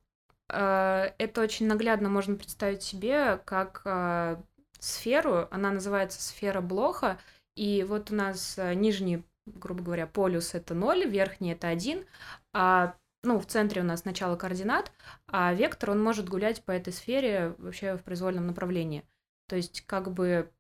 а, 0.50 1.14
это 1.16 1.40
очень 1.40 1.66
наглядно 1.66 2.10
можно 2.10 2.36
представить 2.36 2.82
себе 2.82 3.40
как 3.46 3.80
а, 3.86 4.42
сферу. 4.78 5.48
Она 5.50 5.70
называется 5.70 6.22
сфера 6.22 6.60
Блоха. 6.60 7.18
И 7.56 7.84
вот 7.88 8.10
у 8.10 8.14
нас 8.14 8.58
а, 8.58 8.74
нижний, 8.74 9.24
грубо 9.46 9.82
говоря, 9.82 10.06
полюс 10.06 10.54
это 10.54 10.74
0, 10.74 11.06
верхний 11.06 11.52
это 11.52 11.68
1. 11.68 12.04
А 12.52 12.94
ну, 13.24 13.38
в 13.38 13.46
центре 13.46 13.82
у 13.82 13.84
нас 13.84 14.04
начало 14.04 14.36
координат, 14.36 14.92
а 15.26 15.52
вектор, 15.52 15.90
он 15.90 16.02
может 16.02 16.28
гулять 16.28 16.64
по 16.64 16.70
этой 16.70 16.92
сфере 16.92 17.54
вообще 17.58 17.96
в 17.96 18.04
произвольном 18.04 18.46
направлении. 18.46 19.04
То 19.48 19.56
есть, 19.56 19.82
как 19.86 20.12
бы, 20.12 20.50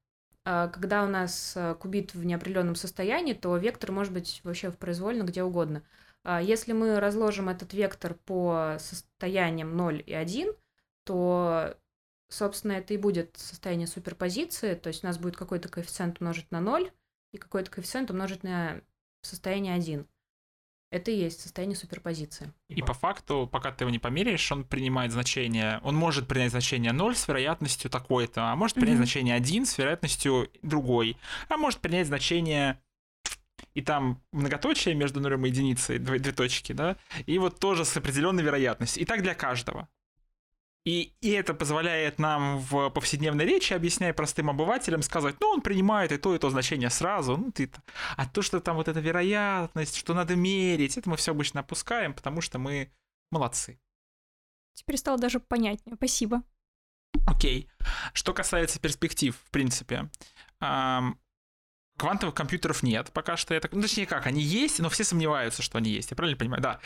а, 0.44 0.68
когда 0.68 1.04
у 1.04 1.08
нас 1.08 1.54
а, 1.56 1.74
кубит 1.74 2.14
в 2.14 2.24
неопределенном 2.24 2.74
состоянии, 2.74 3.34
то 3.34 3.56
вектор 3.56 3.92
может 3.92 4.12
быть 4.12 4.40
вообще 4.44 4.70
в 4.70 4.78
произвольном 4.78 5.26
где 5.26 5.42
угодно. 5.42 5.82
А 6.24 6.42
Если 6.42 6.72
мы 6.72 7.00
разложим 7.00 7.48
этот 7.48 7.72
вектор 7.72 8.14
по 8.14 8.76
состояниям 8.80 9.76
0 9.76 10.02
и 10.04 10.12
1, 10.12 10.52
то, 11.04 11.76
собственно, 12.28 12.72
это 12.72 12.94
и 12.94 12.96
будет 12.96 13.36
состояние 13.36 13.86
суперпозиции, 13.86 14.74
то 14.74 14.88
есть 14.88 15.04
у 15.04 15.06
нас 15.06 15.18
будет 15.18 15.36
какой-то 15.36 15.68
коэффициент 15.68 16.20
умножить 16.20 16.50
на 16.50 16.60
0 16.60 16.90
и 17.32 17.38
какой-то 17.38 17.70
коэффициент 17.70 18.10
умножить 18.10 18.42
на 18.42 18.80
состояние 19.22 19.74
1. 19.74 20.06
Это 20.90 21.10
и 21.10 21.16
есть 21.16 21.40
состояние 21.42 21.76
суперпозиции. 21.76 22.50
И 22.70 22.80
по 22.80 22.94
факту, 22.94 23.46
пока 23.50 23.72
ты 23.72 23.84
его 23.84 23.90
не 23.90 23.98
померяешь, 23.98 24.50
он 24.50 24.64
принимает 24.64 25.12
значение, 25.12 25.80
он 25.82 25.94
может 25.94 26.26
принять 26.26 26.50
значение 26.50 26.92
0 26.92 27.14
с 27.14 27.28
вероятностью 27.28 27.90
такой-то, 27.90 28.50
а 28.50 28.56
может 28.56 28.76
принять 28.76 28.94
Мгм. 28.94 29.04
значение 29.04 29.34
1 29.34 29.66
с 29.66 29.76
вероятностью 29.76 30.50
другой, 30.62 31.18
а 31.48 31.58
может 31.58 31.80
принять 31.80 32.06
значение 32.06 32.80
и 33.74 33.82
там 33.82 34.22
многоточие 34.32 34.94
между 34.94 35.20
нулем 35.20 35.44
и 35.44 35.50
единицей, 35.50 35.98
две, 35.98 36.18
две 36.18 36.32
точки, 36.32 36.72
да, 36.72 36.96
и 37.26 37.38
вот 37.38 37.60
тоже 37.60 37.84
с 37.84 37.96
определенной 37.96 38.42
вероятностью. 38.42 39.02
И 39.02 39.06
так 39.06 39.22
для 39.22 39.34
каждого. 39.34 39.88
И, 40.88 41.12
и 41.20 41.32
это 41.32 41.52
позволяет 41.52 42.18
нам 42.18 42.60
в 42.60 42.88
повседневной 42.88 43.44
речи, 43.44 43.74
объясняя 43.74 44.14
простым 44.14 44.48
обывателям, 44.48 45.02
сказать, 45.02 45.36
ну, 45.38 45.48
он 45.48 45.60
принимает 45.60 46.12
и 46.12 46.16
то, 46.16 46.34
и 46.34 46.38
то 46.38 46.48
значение 46.48 46.88
сразу. 46.88 47.36
Ну, 47.36 47.52
ты... 47.52 47.70
А 48.16 48.26
то, 48.26 48.40
что 48.40 48.58
там 48.58 48.76
вот 48.76 48.88
эта 48.88 48.98
вероятность, 48.98 49.96
что 49.96 50.14
надо 50.14 50.34
мерить, 50.34 50.96
это 50.96 51.10
мы 51.10 51.18
все 51.18 51.32
обычно 51.32 51.60
опускаем, 51.60 52.14
потому 52.14 52.40
что 52.40 52.58
мы 52.58 52.90
молодцы. 53.30 53.78
Теперь 54.72 54.96
стало 54.96 55.18
даже 55.18 55.40
понятнее. 55.40 55.96
Спасибо. 55.96 56.42
Окей. 57.26 57.68
Что 58.14 58.32
касается 58.32 58.80
перспектив, 58.80 59.36
в 59.36 59.50
принципе. 59.50 60.08
Эм, 60.62 61.20
квантовых 61.98 62.34
компьютеров 62.34 62.82
нет 62.82 63.12
пока 63.12 63.36
что. 63.36 63.52
Я 63.52 63.60
так... 63.60 63.72
Ну, 63.74 63.82
точнее, 63.82 64.06
как, 64.06 64.26
они 64.26 64.40
есть, 64.40 64.78
но 64.78 64.88
все 64.88 65.04
сомневаются, 65.04 65.60
что 65.60 65.76
они 65.76 65.90
есть. 65.90 66.12
Я 66.12 66.16
правильно 66.16 66.38
понимаю? 66.38 66.62
Да. 66.62 66.80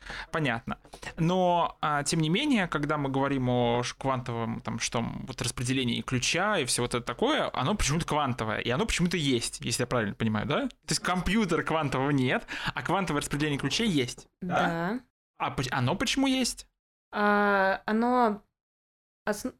Э, 0.00 0.12
понятно. 0.32 0.78
Но, 1.16 1.76
а, 1.80 2.02
тем 2.02 2.20
не 2.20 2.28
менее, 2.28 2.66
когда 2.68 2.96
мы 2.98 3.08
говорим 3.10 3.48
о 3.48 3.82
квантовом, 3.98 4.60
там, 4.60 4.78
что 4.78 5.02
вот 5.02 5.40
распределении 5.42 6.00
ключа 6.02 6.58
и 6.58 6.64
все 6.64 6.82
вот 6.82 6.94
это 6.94 7.04
такое, 7.04 7.50
оно 7.52 7.74
почему-то 7.74 8.06
квантовое, 8.06 8.58
и 8.58 8.70
оно 8.70 8.86
почему-то 8.86 9.16
есть, 9.16 9.60
если 9.60 9.82
я 9.82 9.86
правильно 9.86 10.14
понимаю, 10.14 10.46
да? 10.46 10.68
То 10.68 10.90
есть 10.90 11.00
компьютера 11.00 11.62
квантового 11.62 12.10
нет, 12.10 12.46
а 12.74 12.82
квантовое 12.82 13.22
распределение 13.22 13.58
ключей 13.58 13.88
есть. 13.88 14.28
Да. 14.40 15.00
А 15.38 15.54
оно 15.70 15.96
почему 15.96 16.26
есть? 16.26 16.66
А, 17.12 17.82
оно 17.86 18.42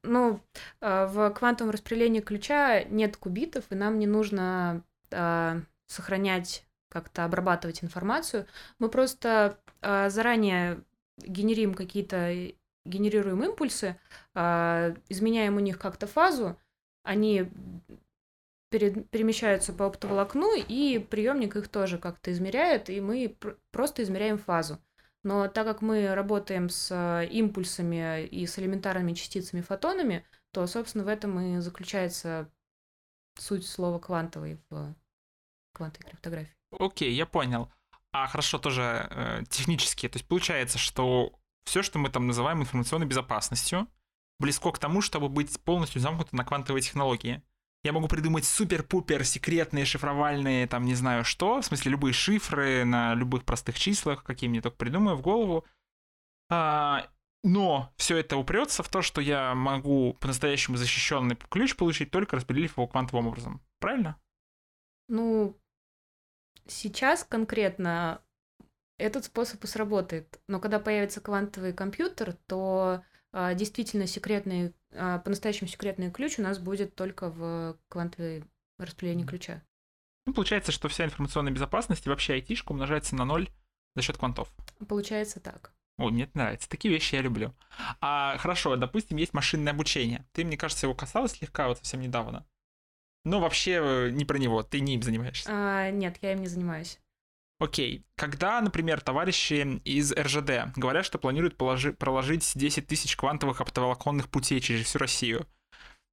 ну, 0.03 0.41
а, 0.81 1.07
в 1.07 1.31
квантовом 1.31 1.73
распределении 1.73 2.21
ключа 2.21 2.85
нет 2.85 3.17
кубитов, 3.17 3.65
и 3.71 3.75
нам 3.75 3.99
не 3.99 4.07
нужно 4.07 4.83
а, 5.13 5.61
сохранять, 5.87 6.66
как-то 6.89 7.25
обрабатывать 7.25 7.83
информацию. 7.83 8.47
Мы 8.79 8.89
просто 8.89 9.59
а, 9.83 10.09
заранее 10.09 10.83
генерим 11.19 11.75
какие-то, 11.75 12.53
генерируем 12.85 13.43
импульсы, 13.43 13.99
изменяем 14.35 15.57
у 15.57 15.61
них 15.61 15.79
как-то 15.79 16.07
фазу, 16.07 16.57
они 17.03 17.51
перемещаются 18.71 19.73
по 19.73 19.87
оптоволокну, 19.87 20.57
и 20.57 20.99
приемник 20.99 21.57
их 21.57 21.69
тоже 21.69 21.99
как-то 21.99 22.33
измеряет, 22.33 22.91
и 22.91 23.01
мы 23.01 23.37
просто 23.71 24.03
измеряем 24.03 24.39
фазу. 24.39 24.79
Но 25.23 25.49
так 25.49 25.67
как 25.67 25.83
мы 25.83 26.15
работаем 26.15 26.69
с 26.69 26.89
э, 26.93 27.27
импульсами 27.27 28.27
и 28.27 28.47
с 28.47 28.61
элементарными 28.61 29.13
частицами 29.13 29.61
фотонами, 29.61 30.25
то, 30.53 30.67
собственно, 30.69 31.05
в 31.05 31.09
этом 31.09 31.41
и 31.41 31.59
заключается 31.59 32.49
суть 33.37 33.67
слова 33.67 33.99
квантовый 33.99 34.61
в 34.71 34.95
квантовой 35.73 36.11
криптографии. 36.11 36.56
Окей, 36.79 37.13
я 37.13 37.27
понял. 37.27 37.71
А 38.13 38.27
хорошо, 38.27 38.59
тоже 38.59 39.09
э, 39.11 39.43
технически. 39.49 40.09
То 40.09 40.17
есть 40.17 40.27
получается, 40.27 40.79
что 40.79 41.33
все, 41.65 41.83
что 41.83 41.99
мы 41.99 42.09
там 42.09 42.27
называем 42.27 42.63
информационной 42.63 43.07
безопасностью, 43.07 43.89
близко 44.39 44.71
к 44.73 44.79
тому, 44.79 45.01
чтобы 45.01 45.29
быть 45.29 45.61
полностью 45.61 46.01
замкнуто 46.01 46.35
на 46.37 46.45
квантовые 46.45 46.83
технологии. 46.83 47.43
Я 47.85 47.93
могу 47.93 48.09
придумать 48.09 48.45
супер-пупер 48.45 49.25
секретные 49.25 49.85
шифровальные, 49.85 50.67
там, 50.67 50.85
не 50.85 50.95
знаю 50.95 51.25
что, 51.25 51.61
в 51.61 51.65
смысле 51.65 51.93
любые 51.93 52.13
шифры 52.13 52.85
на 52.85 53.15
любых 53.15 53.45
простых 53.45 53.79
числах, 53.79 54.25
какие 54.25 54.51
мне 54.51 54.61
только 54.61 54.77
придумаю 54.77 55.17
в 55.17 55.23
голову. 55.23 55.65
А, 56.51 57.09
но 57.45 57.93
все 57.97 58.17
это 58.17 58.37
упрется 58.37 58.83
в 58.83 58.89
то, 58.89 59.03
что 59.03 59.21
я 59.21 59.55
могу 59.55 60.15
по-настоящему 60.15 60.77
защищенный 60.77 61.37
ключ 61.37 61.77
получить, 61.77 62.11
только 62.11 62.37
распределив 62.37 62.77
его 62.77 62.89
квантовым 62.89 63.29
образом. 63.29 63.61
Правильно? 63.79 64.17
Ну, 65.09 65.57
сейчас 66.69 67.25
конкретно 67.25 68.23
этот 68.99 69.25
способ 69.25 69.63
и 69.65 69.67
сработает. 69.67 70.41
Но 70.49 70.61
когда 70.61 70.81
появится 70.81 71.21
квантовый 71.21 71.73
компьютер, 71.73 72.35
то 72.47 73.03
а, 73.33 73.55
действительно 73.55 74.07
секретный, 74.07 74.75
а, 74.93 75.19
по-настоящему 75.19 75.69
секретный 75.69 76.11
ключ 76.11 76.39
у 76.39 76.43
нас 76.43 76.59
будет 76.59 76.95
только 76.95 77.31
в 77.31 77.79
квантовой 77.89 78.45
распределении 78.79 79.27
ключа. 79.27 79.63
Ну, 80.27 80.33
получается, 80.33 80.73
что 80.73 80.89
вся 80.89 81.05
информационная 81.05 81.53
безопасность 81.53 82.07
и 82.07 82.09
вообще 82.09 82.35
айтишка 82.35 82.73
умножается 82.73 83.15
на 83.15 83.25
ноль 83.25 83.49
за 83.95 84.03
счет 84.03 84.17
квантов. 84.17 84.53
Получается 84.89 85.41
так. 85.41 85.73
О, 85.99 86.11
мне 86.11 86.25
это 86.25 86.37
нравится. 86.37 86.69
Такие 86.69 86.93
вещи 86.93 87.15
я 87.15 87.23
люблю. 87.23 87.55
А 88.01 88.37
хорошо, 88.39 88.77
допустим, 88.77 89.17
есть 89.17 89.33
машинное 89.33 89.73
обучение. 89.73 90.27
Ты, 90.33 90.45
мне 90.45 90.57
кажется, 90.57 90.87
его 90.87 90.95
касалась 90.95 91.33
слегка 91.33 91.69
вот 91.69 91.79
совсем 91.79 92.01
недавно. 92.01 92.47
Но 93.27 93.41
вообще 93.41 93.81
э, 93.83 94.11
не 94.11 94.25
про 94.25 94.39
него, 94.39 94.63
ты 94.63 94.79
не 94.79 94.95
им 94.95 95.03
занимаешься. 95.03 95.51
А, 95.53 95.91
нет, 95.91 96.17
я 96.23 96.35
им 96.35 96.43
не 96.43 96.47
занимаюсь. 96.47 97.01
Окей, 97.59 98.07
когда, 98.15 98.61
например, 98.61 99.01
товарищи 99.01 99.81
из 99.83 100.13
РЖД 100.13 100.77
говорят, 100.77 101.05
что 101.05 101.19
планируют 101.19 101.57
положи, 101.57 101.93
проложить 101.93 102.53
10 102.55 102.87
тысяч 102.87 103.17
квантовых 103.17 103.61
оптоволоконных 103.61 104.29
путей 104.29 104.61
через 104.61 104.85
всю 104.85 105.01
Россию, 105.01 105.45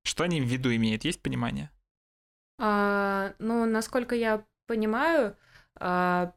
что 0.03 0.23
они 0.23 0.41
в 0.41 0.45
виду 0.45 0.73
имеют? 0.73 1.03
Есть 1.03 1.21
понимание? 1.21 1.69
А, 2.57 3.35
ну, 3.37 3.65
насколько 3.67 4.15
я 4.15 4.43
понимаю, 4.65 5.37
а, 5.75 6.33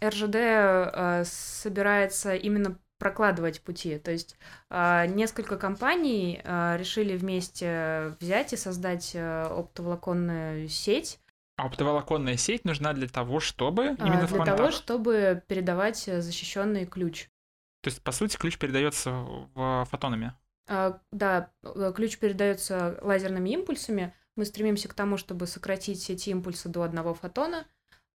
РЖД 0.00 0.36
а, 0.36 1.22
собирается 1.24 2.36
именно 2.36 2.78
прокладывать 2.98 3.60
пути. 3.62 3.98
То 3.98 4.10
есть 4.10 4.36
а, 4.70 5.06
несколько 5.06 5.56
компаний 5.56 6.40
а, 6.44 6.76
решили 6.76 7.16
вместе 7.16 8.16
взять 8.20 8.52
и 8.52 8.56
создать 8.56 9.12
а, 9.14 9.46
оптоволоконную 9.58 10.68
сеть, 10.68 11.20
а 11.56 11.66
оптоволоконная 11.66 12.36
сеть 12.36 12.64
нужна 12.66 12.92
для 12.92 13.08
того, 13.08 13.40
чтобы 13.40 13.88
а, 13.98 14.06
именно 14.06 14.26
для 14.26 14.26
в 14.26 14.32
Для 14.32 14.44
того, 14.44 14.70
чтобы 14.70 15.42
передавать 15.46 16.06
э, 16.06 16.20
защищенный 16.20 16.84
ключ. 16.84 17.30
То 17.82 17.88
есть, 17.88 18.02
по 18.02 18.12
сути, 18.12 18.36
ключ 18.36 18.58
передается 18.58 19.10
в 19.10 19.86
фотонами. 19.90 20.34
А, 20.68 21.00
да, 21.12 21.50
э, 21.62 21.92
ключ 21.96 22.18
передается 22.18 22.98
лазерными 23.00 23.48
импульсами. 23.50 24.14
Мы 24.36 24.44
стремимся 24.44 24.88
к 24.88 24.94
тому, 24.94 25.16
чтобы 25.16 25.46
сократить 25.46 26.10
эти 26.10 26.28
импульсы 26.28 26.68
до 26.68 26.82
одного 26.82 27.14
фотона. 27.14 27.66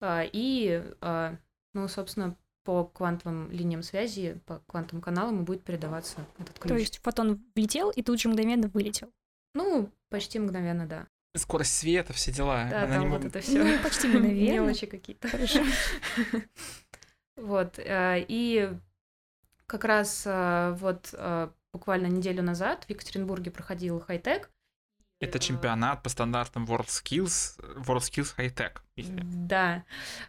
И, 0.04 0.84
ну, 1.74 1.88
собственно, 1.88 2.36
по 2.64 2.86
квантовым 2.86 3.52
линиям 3.52 3.84
связи, 3.84 4.40
по 4.46 4.60
квантовым 4.68 5.02
каналам 5.02 5.42
и 5.42 5.44
будет 5.44 5.64
передаваться 5.64 6.26
этот 6.38 6.60
ключ. 6.60 6.70
То 6.70 6.78
есть 6.78 6.98
фотон 7.00 7.44
влетел 7.56 7.90
и 7.90 8.02
тут 8.04 8.20
же 8.20 8.30
мгновенно 8.30 8.68
вылетел? 8.68 9.10
Ну, 9.54 9.90
почти 10.10 10.40
мгновенно, 10.40 10.86
да 10.86 11.08
скорость 11.36 11.78
света, 11.78 12.14
все 12.14 12.32
дела. 12.32 12.68
Да, 12.70 12.84
Она 12.84 12.96
там 12.96 13.04
не 13.04 13.08
вот 13.08 13.26
это 13.26 13.40
все. 13.40 13.64
Ну, 13.64 13.82
почти 13.82 14.08
мгновенно. 14.08 14.64
Мелочи 14.66 14.86
какие-то. 14.86 15.28
Хорошо. 15.28 15.64
Вот. 17.38 17.80
Э, 17.80 18.24
и 18.28 18.72
как 19.66 19.86
раз 19.86 20.24
э, 20.28 20.76
вот 20.80 21.10
э, 21.14 21.50
буквально 21.74 22.08
неделю 22.08 22.44
назад 22.44 22.84
в 22.84 22.90
Екатеринбурге 22.90 23.50
проходил 23.50 24.00
хай-тек. 24.00 24.52
Это 25.22 25.40
чемпионат 25.40 26.04
по 26.04 26.10
стандартам 26.10 26.66
WorldSkills, 26.66 27.60
WorldSkills 27.78 28.36
High-Tech. 28.38 28.80
Да. 28.98 29.84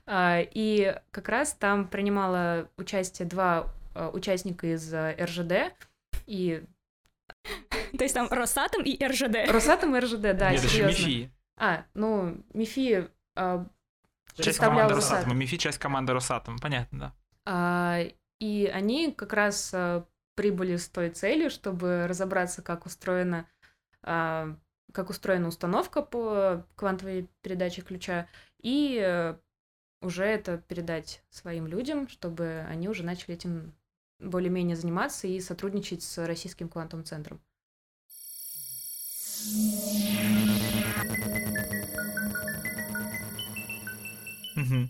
И 0.08 0.96
как 1.10 1.28
раз 1.28 1.54
там 1.54 1.88
принимало 1.88 2.68
участие 2.76 3.26
два 3.26 3.72
участника 4.12 4.72
из 4.72 4.92
РЖД, 4.94 5.74
и 6.26 6.64
То 7.98 8.04
есть 8.04 8.14
там 8.14 8.28
Росатом 8.30 8.82
и 8.82 9.04
РЖД. 9.04 9.50
Росатом 9.50 9.96
и 9.96 10.00
РЖД, 10.00 10.36
да, 10.36 10.50
Нет, 10.50 10.60
серьезно. 10.60 11.06
МИФИ. 11.06 11.32
А, 11.56 11.84
ну, 11.94 12.42
МИФИ 12.54 13.08
а, 13.36 13.66
Часть 14.34 14.58
команды 14.58 14.94
Росатома. 14.94 15.34
МИФИ 15.34 15.58
часть 15.58 15.78
команды 15.78 16.12
Росатом, 16.12 16.58
понятно, 16.58 16.98
да. 16.98 17.14
А, 17.44 18.00
и 18.40 18.66
они 18.72 19.12
как 19.12 19.32
раз 19.32 19.70
а, 19.74 20.06
прибыли 20.34 20.76
с 20.76 20.88
той 20.88 21.10
целью, 21.10 21.50
чтобы 21.50 22.06
разобраться, 22.06 22.62
как 22.62 22.86
устроена, 22.86 23.46
а, 24.02 24.56
как 24.92 25.10
устроена 25.10 25.48
установка 25.48 26.02
по 26.02 26.66
квантовой 26.76 27.28
передаче 27.42 27.82
ключа, 27.82 28.28
и 28.60 28.98
а, 29.02 29.38
уже 30.00 30.24
это 30.24 30.58
передать 30.58 31.22
своим 31.30 31.66
людям, 31.66 32.08
чтобы 32.08 32.64
они 32.68 32.88
уже 32.88 33.02
начали 33.02 33.34
этим 33.34 33.74
более-менее 34.18 34.76
заниматься 34.76 35.26
и 35.26 35.40
сотрудничать 35.40 36.02
с 36.02 36.24
Российским 36.26 36.68
квантовым 36.68 37.04
центром. 37.04 37.40
Угу. 44.56 44.88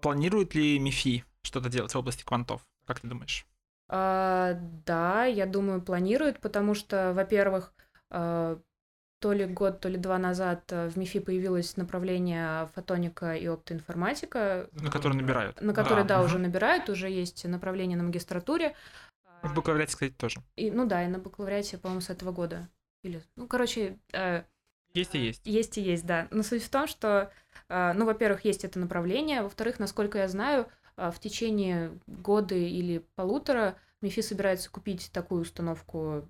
Планирует 0.00 0.54
ли 0.54 0.78
МИФИ 0.78 1.24
что-то 1.42 1.68
делать 1.68 1.92
в 1.92 1.98
области 1.98 2.24
квантов? 2.24 2.66
Как 2.86 3.00
ты 3.00 3.08
думаешь? 3.08 3.46
А, 3.88 4.54
да, 4.86 5.24
я 5.24 5.46
думаю, 5.46 5.82
планирует, 5.82 6.40
потому 6.40 6.74
что, 6.74 7.12
во-первых, 7.14 7.74
а, 8.10 8.60
то 9.24 9.32
ли 9.32 9.46
год, 9.46 9.80
то 9.80 9.88
ли 9.88 9.96
два 9.96 10.18
назад 10.18 10.70
э, 10.70 10.90
в 10.90 10.98
МИФИ 10.98 11.20
появилось 11.20 11.78
направление 11.78 12.68
фотоника 12.74 13.34
и 13.34 13.46
оптоинформатика. 13.46 14.68
На 14.72 14.90
которые 14.90 15.18
набирают. 15.18 15.62
На 15.62 15.72
которые, 15.72 16.04
да, 16.04 16.18
да 16.18 16.24
уже 16.24 16.38
набирают, 16.38 16.90
уже 16.90 17.08
есть 17.08 17.42
направление 17.46 17.96
на 17.96 18.04
магистратуре. 18.04 18.76
В 19.42 19.54
бакалавриате, 19.54 19.94
кстати, 19.94 20.12
тоже. 20.12 20.42
И, 20.56 20.70
ну 20.70 20.84
да, 20.84 21.02
и 21.02 21.06
на 21.06 21.18
бакалавриате, 21.20 21.78
по-моему, 21.78 22.02
с 22.02 22.10
этого 22.10 22.32
года. 22.32 22.68
Или, 23.02 23.22
ну, 23.36 23.46
короче... 23.46 23.98
Э, 24.12 24.42
есть 24.92 25.14
и 25.14 25.18
есть. 25.20 25.40
Есть 25.46 25.78
и 25.78 25.80
есть, 25.80 26.04
да. 26.04 26.28
Но 26.30 26.42
суть 26.42 26.62
в 26.62 26.68
том, 26.68 26.86
что, 26.86 27.32
э, 27.70 27.92
ну, 27.94 28.04
во-первых, 28.04 28.44
есть 28.44 28.62
это 28.66 28.78
направление, 28.78 29.40
во-вторых, 29.40 29.78
насколько 29.78 30.18
я 30.18 30.28
знаю, 30.28 30.68
э, 30.98 31.10
в 31.10 31.18
течение 31.18 31.98
года 32.06 32.56
или 32.56 33.02
полутора 33.14 33.78
МИФИ 34.02 34.20
собирается 34.20 34.70
купить 34.70 35.10
такую 35.14 35.40
установку 35.40 36.28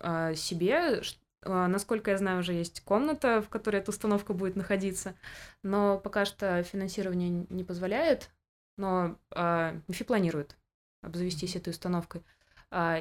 а, 0.00 0.34
себе. 0.34 1.02
А, 1.42 1.68
насколько 1.68 2.10
я 2.10 2.18
знаю, 2.18 2.40
уже 2.40 2.52
есть 2.52 2.80
комната, 2.80 3.40
в 3.42 3.48
которой 3.48 3.76
эта 3.76 3.90
установка 3.90 4.32
будет 4.32 4.56
находиться, 4.56 5.14
но 5.62 5.98
пока 5.98 6.24
что 6.24 6.62
финансирование 6.62 7.46
не 7.48 7.64
позволяет, 7.64 8.30
но 8.76 9.18
а, 9.30 9.80
МИФИ 9.88 10.04
планирует 10.04 10.56
обзавестись 11.02 11.56
этой 11.56 11.70
установкой. 11.70 12.24
А, 12.70 13.00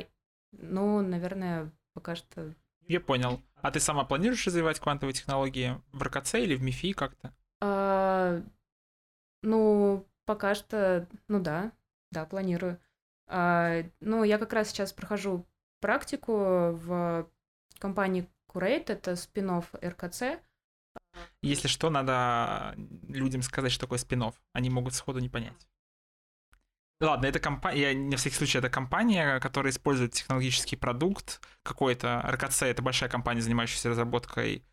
ну, 0.52 1.02
наверное, 1.02 1.72
пока 1.94 2.16
что... 2.16 2.54
Я 2.88 3.00
понял. 3.02 3.42
А 3.62 3.72
ты 3.72 3.80
сама 3.80 4.06
планируешь 4.06 4.46
развивать 4.46 4.80
квантовые 4.80 5.14
технологии 5.14 5.82
в 5.92 6.04
РКЦ 6.04 6.36
или 6.36 6.56
в 6.56 6.62
МИФИ 6.62 6.94
как-то? 6.94 7.34
А, 7.60 8.42
ну, 9.42 10.06
пока 10.26 10.56
что, 10.56 11.08
ну 11.28 11.42
да, 11.42 11.72
да, 12.12 12.26
планирую. 12.26 12.80
А, 13.28 13.84
ну, 14.00 14.24
я 14.24 14.38
как 14.38 14.54
раз 14.54 14.70
сейчас 14.70 14.94
прохожу 14.94 15.46
практику 15.80 16.34
в 16.74 17.28
компании 17.80 18.30
Curate, 18.52 18.86
это 18.88 19.16
спин 19.16 19.62
РКЦ. 19.84 20.40
Если 21.42 21.68
что, 21.68 21.90
надо 21.90 22.74
людям 23.08 23.42
сказать, 23.42 23.72
что 23.72 23.82
такое 23.82 24.00
спин 24.00 24.24
Они 24.54 24.70
могут 24.70 24.94
сходу 24.94 25.20
не 25.20 25.30
понять. 25.30 25.68
Ладно, 27.00 27.28
это 27.28 27.40
компания, 27.40 27.94
на 27.94 28.18
всякий 28.18 28.36
случай, 28.36 28.58
это 28.58 28.72
компания, 28.72 29.40
которая 29.40 29.72
использует 29.72 30.14
технологический 30.14 30.76
продукт 30.76 31.42
какой-то. 31.62 32.24
РКЦ— 32.28 32.62
это 32.64 32.82
большая 32.82 33.10
компания, 33.10 33.42
занимающаяся 33.42 33.90
разработкой 33.90 34.64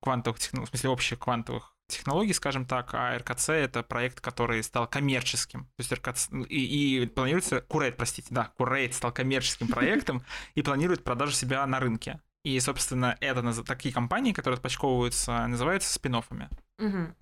квантовых 0.00 0.38
технологий, 0.38 0.66
в 0.66 0.70
смысле 0.70 0.90
общих 0.90 1.18
квантовых 1.18 1.76
технологий, 1.88 2.32
скажем 2.34 2.66
так, 2.66 2.94
а 2.94 3.18
РКЦ— 3.18 3.48
это 3.50 3.82
проект, 3.82 4.20
который 4.20 4.62
стал 4.62 4.86
коммерческим. 4.86 5.64
То 5.64 5.80
есть 5.80 5.92
РКЦ... 5.92 6.28
И, 6.48 7.02
и 7.02 7.06
планируется... 7.06 7.60
Курейт, 7.62 7.96
простите, 7.96 8.28
да, 8.30 8.52
Курейт 8.56 8.94
стал 8.94 9.12
коммерческим 9.12 9.66
проектом 9.66 10.24
и 10.54 10.62
планирует 10.62 11.02
продажу 11.02 11.32
себя 11.32 11.66
на 11.66 11.80
рынке. 11.80 12.20
И, 12.44 12.58
собственно, 12.60 13.16
это 13.20 13.62
такие 13.62 13.94
компании, 13.94 14.32
которые 14.32 14.56
отпочковываются, 14.56 15.46
называются 15.46 15.92
спин 15.92 16.16
угу. 16.16 17.14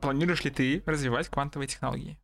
Планируешь 0.00 0.42
ли 0.44 0.50
ты 0.50 0.82
развивать 0.86 1.28
квантовые 1.28 1.68
технологии? 1.68 2.18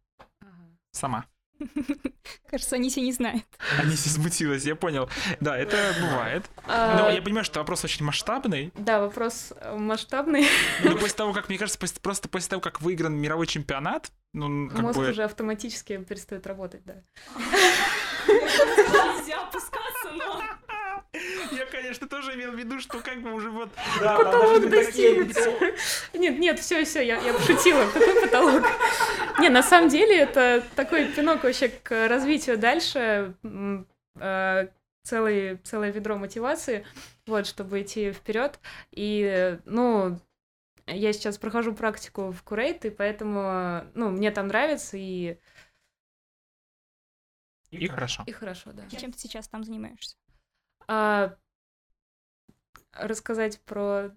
Сама. 0.90 1.26
Кажется, 2.50 2.76
Аниси 2.76 3.00
не 3.00 3.12
знает. 3.12 3.44
Аниси 3.78 4.08
смутилась, 4.08 4.64
я 4.64 4.74
понял. 4.74 5.08
Да, 5.40 5.56
это 5.56 5.76
бывает. 6.00 6.44
А, 6.66 6.98
Но 6.98 7.10
я 7.10 7.22
понимаю, 7.22 7.44
что 7.44 7.60
вопрос 7.60 7.84
очень 7.84 8.04
масштабный. 8.04 8.72
Да, 8.76 9.00
вопрос 9.00 9.52
э, 9.56 9.76
масштабный. 9.76 10.46
Но 10.82 10.92
после 10.98 11.16
того, 11.16 11.32
как, 11.32 11.48
мне 11.48 11.58
кажется, 11.58 11.78
просто 12.00 12.28
после 12.28 12.50
того, 12.50 12.60
как 12.60 12.80
выигран 12.80 13.14
мировой 13.14 13.46
чемпионат, 13.46 14.12
ну, 14.34 14.68
как 14.70 14.80
Мозг 14.80 14.98
бы... 14.98 15.10
уже 15.10 15.24
автоматически 15.24 15.98
перестает 15.98 16.46
работать, 16.46 16.82
да. 16.84 17.02
Нельзя 18.26 19.42
опускаться, 19.42 20.10
но... 20.14 20.42
Я, 21.14 21.66
конечно, 21.66 22.08
тоже 22.08 22.34
имел 22.34 22.52
в 22.52 22.58
виду, 22.58 22.80
что 22.80 23.00
как 23.00 23.20
бы 23.20 23.34
уже 23.34 23.50
вот... 23.50 23.68
Да, 24.00 24.16
потолок 24.16 24.68
достигнется. 24.70 25.50
Нет, 26.14 26.38
нет, 26.38 26.58
все, 26.58 26.84
все, 26.84 27.02
я, 27.02 27.20
я 27.20 27.34
пошутила. 27.34 27.86
Какой 27.92 28.22
потолок? 28.22 28.64
Не, 29.38 29.50
на 29.50 29.62
самом 29.62 29.90
деле 29.90 30.20
это 30.20 30.64
такой 30.74 31.12
пинок 31.12 31.44
вообще 31.44 31.68
к 31.68 32.08
развитию 32.08 32.56
дальше. 32.56 33.34
Э, 34.14 34.68
целый, 35.02 35.56
целое 35.58 35.90
ведро 35.90 36.16
мотивации, 36.16 36.86
вот, 37.26 37.46
чтобы 37.46 37.82
идти 37.82 38.12
вперед. 38.12 38.58
И, 38.92 39.58
ну, 39.66 40.18
я 40.86 41.12
сейчас 41.12 41.36
прохожу 41.36 41.74
практику 41.74 42.30
в 42.30 42.42
Курейт, 42.42 42.86
и 42.86 42.90
поэтому, 42.90 43.84
ну, 43.94 44.10
мне 44.10 44.30
там 44.30 44.48
нравится, 44.48 44.96
и... 44.96 45.36
И 47.70 47.86
хорошо. 47.88 48.22
И 48.26 48.32
хорошо, 48.32 48.72
да. 48.72 48.88
Чем 48.88 49.12
ты 49.12 49.18
сейчас 49.18 49.48
там 49.48 49.64
занимаешься? 49.64 50.16
А, 50.94 51.34
рассказать 52.92 53.60
про... 53.62 54.10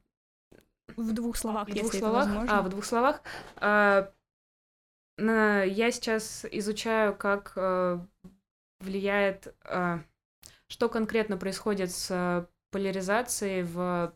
В 0.98 1.14
двух 1.14 1.38
словах, 1.38 1.68
в 1.68 1.70
если 1.70 1.82
двух 1.82 1.94
словах? 1.94 2.24
это 2.24 2.34
возможно. 2.34 2.58
А, 2.58 2.62
в 2.62 2.70
двух 2.70 2.86
словах. 2.86 3.22
А, 3.56 4.14
на, 5.18 5.64
я 5.64 5.92
сейчас 5.92 6.46
изучаю, 6.52 7.16
как 7.16 7.54
а, 7.56 8.06
влияет, 8.82 9.56
а, 9.64 10.02
что 10.68 10.90
конкретно 10.90 11.38
происходит 11.38 11.92
с 11.92 12.50
поляризацией 12.72 13.64
в 13.64 14.14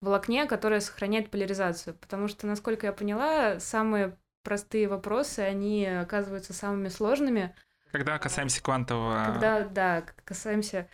волокне, 0.00 0.46
которое 0.46 0.80
сохраняет 0.80 1.30
поляризацию. 1.30 1.96
Потому 1.96 2.28
что, 2.28 2.46
насколько 2.46 2.86
я 2.86 2.94
поняла, 2.94 3.60
самые 3.60 4.16
простые 4.42 4.88
вопросы, 4.88 5.40
они 5.40 5.84
оказываются 5.84 6.54
самыми 6.54 6.88
сложными, 6.88 7.54
когда 7.94 8.18
касаемся 8.18 8.60
квантового... 8.60 9.22
Когда, 9.24 9.62
да, 9.68 10.04
касаемся... 10.24 10.88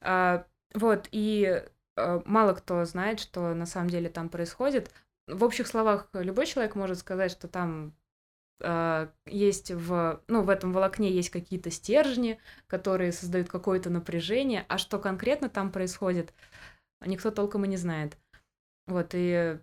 А, 0.00 0.46
вот, 0.72 1.06
и 1.12 1.62
а, 1.96 2.22
мало 2.24 2.54
кто 2.54 2.82
знает, 2.86 3.20
что 3.20 3.52
на 3.52 3.66
самом 3.66 3.90
деле 3.90 4.08
там 4.08 4.30
происходит. 4.30 4.90
В 5.26 5.44
общих 5.44 5.66
словах, 5.66 6.08
любой 6.14 6.46
человек 6.46 6.74
может 6.74 6.96
сказать, 6.96 7.30
что 7.30 7.46
там 7.46 7.94
а, 8.62 9.12
есть 9.26 9.70
в, 9.70 10.22
ну, 10.28 10.40
в 10.40 10.48
этом 10.48 10.72
волокне 10.72 11.10
есть 11.10 11.28
какие-то 11.28 11.70
стержни, 11.70 12.40
которые 12.68 13.12
создают 13.12 13.50
какое-то 13.50 13.90
напряжение, 13.90 14.64
а 14.70 14.78
что 14.78 14.98
конкретно 14.98 15.50
там 15.50 15.70
происходит, 15.70 16.32
никто 17.04 17.30
толком 17.30 17.66
и 17.66 17.68
не 17.68 17.76
знает. 17.76 18.16
Вот, 18.86 19.10
и 19.12 19.58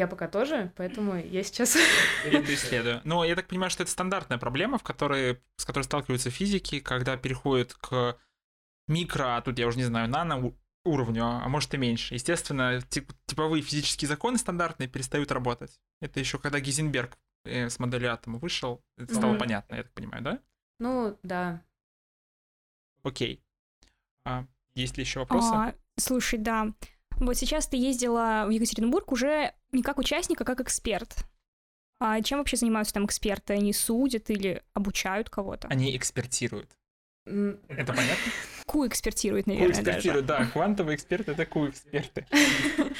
я 0.00 0.06
пока 0.06 0.28
тоже, 0.28 0.72
поэтому 0.76 1.16
я 1.16 1.42
сейчас... 1.42 1.76
Это 2.24 2.54
исследую. 2.54 3.00
Но 3.04 3.24
я 3.24 3.36
так 3.36 3.46
понимаю, 3.46 3.70
что 3.70 3.82
это 3.82 3.92
стандартная 3.92 4.38
проблема, 4.38 4.78
в 4.78 4.82
которой, 4.82 5.40
с 5.56 5.64
которой 5.64 5.82
сталкиваются 5.82 6.30
физики, 6.30 6.80
когда 6.80 7.16
переходят 7.18 7.74
к 7.74 8.18
микро, 8.88 9.36
а 9.36 9.42
тут 9.42 9.58
я 9.58 9.66
уже 9.66 9.76
не 9.76 9.84
знаю, 9.84 10.08
нано 10.08 10.54
уровню, 10.84 11.24
а 11.24 11.48
может 11.48 11.74
и 11.74 11.76
меньше. 11.76 12.14
Естественно, 12.14 12.80
тип, 12.88 13.12
типовые 13.26 13.62
физические 13.62 14.08
законы 14.08 14.38
стандартные 14.38 14.88
перестают 14.88 15.30
работать. 15.30 15.78
Это 16.00 16.18
еще 16.18 16.38
когда 16.38 16.58
Гизенберг 16.60 17.18
э, 17.44 17.68
с 17.68 17.78
моделью 17.78 18.12
атома 18.12 18.38
вышел, 18.38 18.82
это 18.96 19.14
стало 19.14 19.34
mm-hmm. 19.34 19.38
понятно, 19.38 19.74
я 19.74 19.82
так 19.82 19.92
понимаю, 19.92 20.22
да? 20.22 20.38
Ну, 20.78 21.18
да. 21.22 21.62
Окей. 23.02 23.42
А, 24.24 24.46
есть 24.74 24.96
ли 24.96 25.04
еще 25.04 25.20
вопросы? 25.20 25.52
А, 25.52 25.74
слушай, 25.98 26.38
да. 26.38 26.72
Вот 27.20 27.36
сейчас 27.36 27.66
ты 27.66 27.76
ездила 27.76 28.44
в 28.46 28.50
Екатеринбург 28.50 29.12
уже 29.12 29.52
не 29.72 29.82
как 29.82 29.98
участник, 29.98 30.40
а 30.40 30.44
как 30.44 30.60
эксперт. 30.60 31.26
А 32.00 32.20
чем 32.22 32.38
вообще 32.38 32.56
занимаются 32.56 32.94
там 32.94 33.04
эксперты? 33.04 33.52
Они 33.52 33.74
судят 33.74 34.30
или 34.30 34.62
обучают 34.72 35.28
кого-то? 35.28 35.68
Они 35.68 35.94
экспертируют. 35.96 36.70
Это 37.26 37.92
понятно? 37.92 38.32
Ку 38.64 38.86
экспертирует, 38.86 39.46
наверное, 39.46 39.70
экспертирует, 39.70 40.24
да. 40.24 40.46
Квантовые 40.46 40.96
эксперты— 40.96 41.32
это 41.32 41.46
ку-эксперты. 41.46 42.26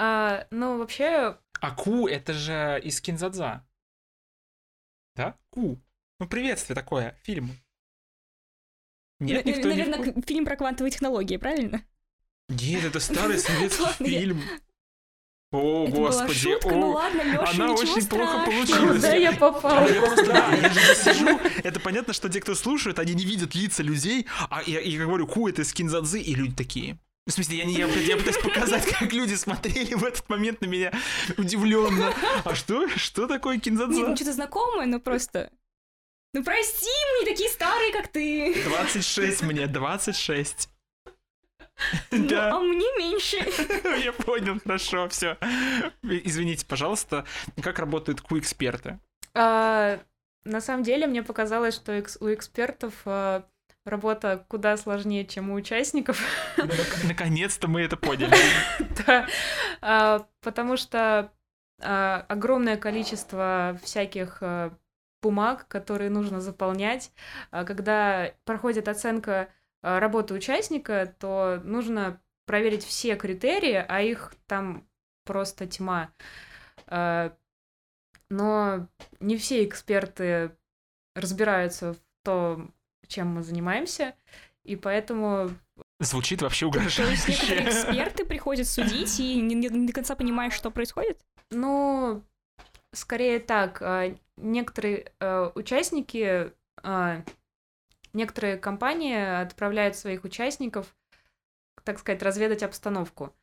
А, 0.00 0.46
ну, 0.52 0.78
вообще... 0.78 1.36
А 1.60 1.74
ку— 1.74 2.06
это 2.08 2.32
же 2.32 2.80
из 2.84 3.00
Кинзадза. 3.00 3.66
Да? 5.16 5.34
Ку. 5.50 5.76
Ну, 6.20 6.28
приветствие 6.28 6.76
такое, 6.76 7.16
фильм. 7.24 7.50
Нет, 9.18 9.44
никто 9.44 9.66
Наверное, 9.68 10.22
фильм 10.22 10.44
про 10.44 10.54
квантовые 10.54 10.92
технологии, 10.92 11.36
правильно? 11.36 11.82
Нет, 12.48 12.84
это 12.84 13.00
старый 13.00 13.38
советский 13.38 14.04
фильм. 14.04 14.42
О, 15.50 15.86
это 15.86 15.96
господи, 15.96 16.34
шутка, 16.34 16.68
о, 16.68 16.72
ну 16.72 16.90
ладно, 16.90 17.22
Лёша, 17.22 17.50
она 17.52 17.72
очень 17.72 18.02
страшного. 18.02 18.44
плохо 18.44 18.50
получилась. 18.50 19.00
Да, 19.00 19.14
я 19.14 19.32
попала. 19.32 19.88
Я 19.88 20.00
просто, 20.02 20.26
да, 20.26 20.54
я 20.54 20.68
же 20.68 20.94
сижу, 20.94 21.40
это 21.64 21.80
понятно, 21.80 22.12
что 22.12 22.28
те, 22.28 22.42
кто 22.42 22.54
слушает, 22.54 22.98
они 22.98 23.14
не 23.14 23.24
видят 23.24 23.54
лица 23.54 23.82
людей, 23.82 24.26
а 24.50 24.62
я, 24.66 24.80
я 24.80 25.06
говорю, 25.06 25.26
ку, 25.26 25.48
это 25.48 25.64
скинзадзы, 25.64 26.20
и 26.20 26.34
люди 26.34 26.54
такие, 26.54 26.98
в 27.26 27.30
смысле, 27.30 27.58
я, 27.58 27.64
не, 27.64 27.74
я, 27.74 27.86
я 27.86 28.18
пытаюсь 28.18 28.36
показать, 28.36 28.84
как 28.98 29.10
люди 29.10 29.34
смотрели 29.36 29.94
в 29.94 30.04
этот 30.04 30.28
момент 30.28 30.60
на 30.60 30.66
меня 30.66 30.92
удивленно. 31.38 32.12
А 32.44 32.54
что? 32.54 32.86
Что 32.88 33.26
такое 33.26 33.58
кинзадза? 33.58 33.92
Нет, 33.92 34.08
ну 34.08 34.16
что-то 34.16 34.34
знакомое, 34.34 34.84
но 34.84 35.00
просто... 35.00 35.50
Ну 36.34 36.44
прости, 36.44 36.90
мы 37.14 37.24
не 37.24 37.30
такие 37.30 37.48
старые, 37.48 37.90
как 37.92 38.08
ты. 38.08 38.54
26 38.64 39.42
мне, 39.42 39.66
26. 39.66 40.68
Ну, 42.10 42.28
да. 42.28 42.56
а 42.56 42.60
мне 42.60 42.86
меньше. 42.98 43.36
Я 44.04 44.12
понял, 44.12 44.58
хорошо, 44.60 45.08
все. 45.08 45.36
Извините, 46.02 46.66
пожалуйста, 46.66 47.24
как 47.62 47.78
работают 47.78 48.20
ку-эксперты? 48.20 48.98
А, 49.34 50.00
на 50.44 50.60
самом 50.60 50.82
деле, 50.82 51.06
мне 51.06 51.22
показалось, 51.22 51.74
что 51.74 51.92
у 52.20 52.32
экспертов 52.32 52.94
а, 53.04 53.44
работа 53.84 54.44
куда 54.48 54.76
сложнее, 54.76 55.24
чем 55.24 55.50
у 55.50 55.54
участников. 55.54 56.20
Наконец-то 57.04 57.68
мы 57.68 57.82
это 57.82 57.96
поняли. 57.96 58.34
Да, 59.06 59.26
а, 59.80 60.26
потому 60.40 60.76
что 60.76 61.32
огромное 61.80 62.76
количество 62.76 63.78
всяких 63.84 64.42
бумаг, 65.22 65.68
которые 65.68 66.10
нужно 66.10 66.40
заполнять. 66.40 67.12
Когда 67.52 68.32
проходит 68.44 68.88
оценка 68.88 69.48
работы 69.82 70.34
участника, 70.34 71.14
то 71.18 71.60
нужно 71.64 72.20
проверить 72.46 72.84
все 72.84 73.16
критерии, 73.16 73.84
а 73.86 74.00
их 74.00 74.34
там 74.46 74.86
просто 75.24 75.66
тьма. 75.66 76.10
Э, 76.86 77.30
но 78.30 78.88
не 79.20 79.36
все 79.36 79.64
эксперты 79.64 80.56
разбираются 81.14 81.94
в 81.94 81.98
то, 82.24 82.68
чем 83.06 83.28
мы 83.28 83.42
занимаемся, 83.42 84.14
и 84.64 84.76
поэтому 84.76 85.50
Звучит 86.00 86.42
вообще 86.42 86.70
То 86.70 86.78
есть 86.78 86.96
некоторые 87.26 87.56
угрожающе. 87.56 87.64
эксперты 87.68 88.24
приходят 88.24 88.68
судить 88.68 89.18
и 89.18 89.40
не, 89.40 89.54
не 89.54 89.86
до 89.86 89.92
конца 89.92 90.14
понимаешь, 90.14 90.52
что 90.52 90.70
происходит? 90.70 91.18
Ну, 91.50 92.22
скорее 92.92 93.40
так. 93.40 93.82
а, 93.82 94.14
Некоторые 94.36 95.12
э, 95.18 95.50
участники, 95.56 96.52
некоторые 98.12 98.56
компании 98.56 99.40
отправляют 99.42 99.96
своих 99.96 100.24
участников, 100.24 100.94
так 101.84 101.98
сказать, 101.98 102.22
разведать 102.22 102.62
обстановку. 102.62 103.34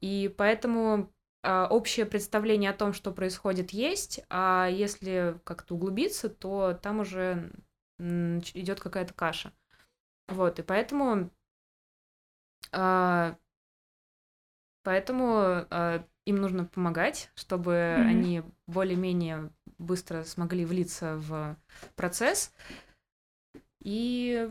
И 0.00 0.34
поэтому 0.36 1.12
а, 1.42 1.68
общее 1.68 2.06
представление 2.06 2.70
о 2.70 2.74
том, 2.74 2.92
что 2.92 3.12
происходит, 3.12 3.70
есть, 3.70 4.20
а 4.30 4.68
если 4.70 5.38
как-то 5.44 5.74
углубиться, 5.74 6.28
то 6.28 6.78
там 6.82 7.00
уже 7.00 7.50
идет 7.98 8.80
какая-то 8.80 9.14
каша. 9.14 9.52
Вот, 10.28 10.58
и 10.58 10.62
поэтому 10.62 11.30
а, 12.72 13.36
Поэтому 14.82 15.66
а, 15.70 16.04
им 16.26 16.36
нужно 16.36 16.66
помогать, 16.66 17.30
чтобы 17.34 17.72
Мгм. 17.72 18.08
они 18.08 18.42
более-менее 18.66 19.50
быстро 19.78 20.24
смогли 20.24 20.64
влиться 20.64 21.16
в 21.16 21.56
процесс. 21.96 22.52
И, 23.84 24.50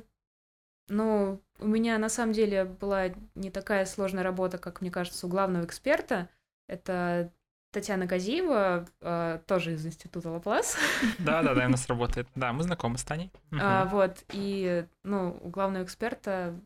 ну, 0.87 1.41
у 1.59 1.67
меня 1.67 1.97
на 1.97 2.09
самом 2.09 2.33
деле 2.33 2.63
была 2.65 3.09
не 3.35 3.51
такая 3.51 3.85
сложная 3.85 4.23
работа, 4.23 4.57
как 4.57 4.81
мне 4.81 4.91
кажется, 4.91 5.27
у 5.27 5.29
главного 5.29 5.65
эксперта. 5.65 6.29
Это 6.67 7.33
Татьяна 7.71 8.05
Газиева, 8.05 8.87
а, 9.01 9.39
тоже 9.39 9.73
из 9.73 9.85
института 9.85 10.29
Лаплас. 10.29 10.77
Да, 11.19 11.41
да, 11.41 11.55
да, 11.55 11.65
у 11.65 11.69
нас 11.69 11.87
работает. 11.87 12.27
Да, 12.35 12.53
мы 12.53 12.63
знакомы 12.63 12.97
с 12.97 13.03
Таней. 13.03 13.31
А, 13.59 13.85
вот, 13.85 14.23
и, 14.31 14.85
ну, 15.03 15.37
у 15.41 15.49
главного 15.49 15.83
эксперта 15.83 16.59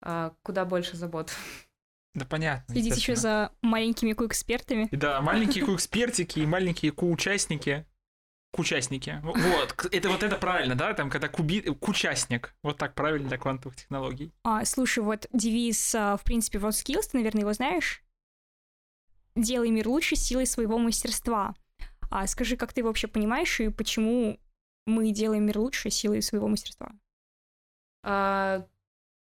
а, 0.00 0.32
куда 0.42 0.64
больше 0.64 0.96
забот. 0.96 1.32
Да, 2.14 2.26
понятно. 2.26 2.74
Следить 2.74 2.96
еще 2.96 3.16
за 3.16 3.52
маленькими 3.62 4.12
экспертами. 4.12 4.88
И 4.90 4.96
Да, 4.96 5.20
маленькие 5.20 5.64
ку-экспертики 5.66 6.40
и 6.40 6.46
маленькие 6.46 6.92
ку-участники. 6.92 7.86
К-участники. 8.52 9.18
В- 9.22 9.32
Вот, 9.38 9.72
к- 9.72 9.86
это 9.94 10.10
вот 10.10 10.22
это 10.22 10.36
правильно, 10.36 10.74
да? 10.74 10.92
Там, 10.92 11.08
когда 11.10 11.28
куби... 11.28 11.60
К-участник. 11.62 12.54
Вот 12.62 12.76
так 12.76 12.94
правильно 12.94 13.28
для 13.28 13.38
квантовых 13.38 13.76
технологий. 13.76 14.32
А, 14.44 14.64
слушай, 14.64 15.02
вот 15.02 15.26
девиз, 15.32 15.94
а, 15.94 16.16
в 16.16 16.22
принципе, 16.24 16.58
WorldSkills, 16.58 17.10
ты, 17.10 17.16
наверное, 17.18 17.42
его 17.42 17.52
знаешь? 17.52 18.02
«Делай 19.34 19.70
мир 19.70 19.88
лучше 19.88 20.14
силой 20.16 20.46
своего 20.46 20.78
мастерства». 20.78 21.54
А 22.10 22.26
скажи, 22.26 22.58
как 22.58 22.74
ты 22.74 22.84
вообще 22.84 23.08
понимаешь 23.08 23.58
и 23.60 23.70
почему 23.70 24.38
мы 24.86 25.10
делаем 25.12 25.46
мир 25.46 25.58
лучше 25.58 25.88
силой 25.88 26.20
своего 26.20 26.46
мастерства? 26.48 26.92
А, 28.04 28.66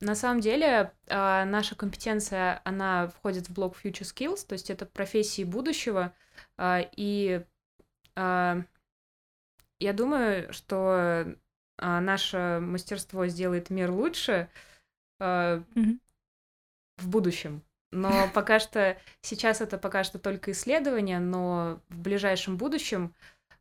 на 0.00 0.16
самом 0.16 0.40
деле, 0.40 0.92
а, 1.08 1.44
наша 1.44 1.76
компетенция, 1.76 2.60
она 2.64 3.06
входит 3.06 3.48
в 3.48 3.52
блок 3.52 3.76
Future 3.80 4.02
Skills, 4.02 4.44
то 4.44 4.54
есть 4.54 4.68
это 4.70 4.84
профессии 4.84 5.44
будущего, 5.44 6.12
а, 6.56 6.80
и 6.96 7.44
а, 8.16 8.62
я 9.82 9.92
думаю, 9.92 10.52
что 10.52 11.34
а, 11.78 12.00
наше 12.00 12.58
мастерство 12.62 13.26
сделает 13.26 13.70
мир 13.70 13.90
лучше 13.90 14.48
а, 15.18 15.62
Мгм. 15.74 16.00
в 16.98 17.08
будущем. 17.08 17.62
Но 17.90 18.10
пока 18.34 18.60
что, 18.60 18.96
сейчас 19.20 19.60
это 19.60 19.78
пока 19.78 20.04
что 20.04 20.18
только 20.18 20.52
исследование, 20.52 21.18
но 21.18 21.80
в 21.88 21.98
ближайшем 21.98 22.56
будущем, 22.56 23.14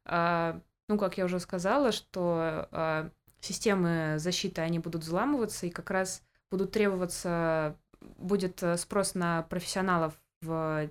а, 0.05 0.61
ну, 0.87 0.97
как 0.97 1.17
я 1.17 1.25
уже 1.25 1.39
сказала, 1.39 1.91
что 1.91 2.67
а, 2.71 3.09
системы 3.39 4.15
защиты, 4.17 4.61
они 4.61 4.79
будут 4.79 5.01
взламываться, 5.01 5.65
и 5.65 5.71
как 5.71 5.89
раз 5.89 6.23
будут 6.51 6.71
требоваться, 6.71 7.75
будет 8.17 8.61
э, 8.61 8.77
спрос 8.77 9.15
на 9.15 9.43
профессионалов 9.43 10.13
в 10.41 10.89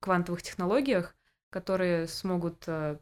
квантовых 0.00 0.42
технологиях, 0.42 1.14
которые 1.50 2.08
смогут 2.08 2.64
э, 2.66 2.98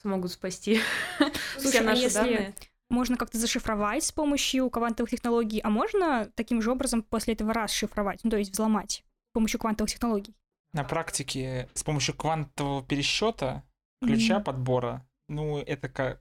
смогут 0.00 0.32
спасти 0.32 0.80
Слушай, 1.54 1.70
все 1.70 1.80
а 1.80 1.84
наши 1.84 2.02
если 2.02 2.18
данные. 2.18 2.54
можно 2.88 3.16
как-то 3.16 3.38
зашифровать 3.38 4.04
с 4.04 4.12
помощью 4.12 4.68
квантовых 4.70 5.10
технологий, 5.10 5.60
а 5.62 5.70
можно 5.70 6.30
таким 6.34 6.62
же 6.62 6.70
образом 6.72 7.02
после 7.02 7.34
этого 7.34 7.52
расшифровать, 7.52 8.20
ну, 8.24 8.30
то 8.30 8.36
есть 8.36 8.52
взломать 8.52 9.04
с 9.30 9.32
помощью 9.32 9.60
квантовых 9.60 9.90
технологий? 9.90 10.34
На 10.72 10.84
практике 10.84 11.68
с 11.74 11.82
помощью 11.82 12.14
квантового 12.14 12.82
пересчета, 12.84 13.64
ключа 14.02 14.36
Мгм. 14.36 14.44
подбора, 14.44 15.06
ну, 15.28 15.58
это 15.58 15.88
как... 15.88 16.20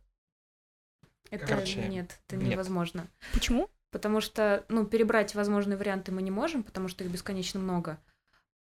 Это 1.30 1.46
короче, 1.46 1.88
нет, 1.88 2.20
это 2.28 2.38
нет. 2.38 2.50
невозможно. 2.50 3.08
Почему? 3.34 3.70
Потому 3.92 4.22
что, 4.22 4.66
ну, 4.70 4.86
перебрать 4.86 5.36
возможные 5.36 5.78
варианты 5.78 6.12
мы 6.12 6.22
не 6.22 6.32
можем, 6.32 6.64
потому 6.64 6.88
что 6.88 7.04
их 7.04 7.12
бесконечно 7.12 7.60
много. 7.60 8.00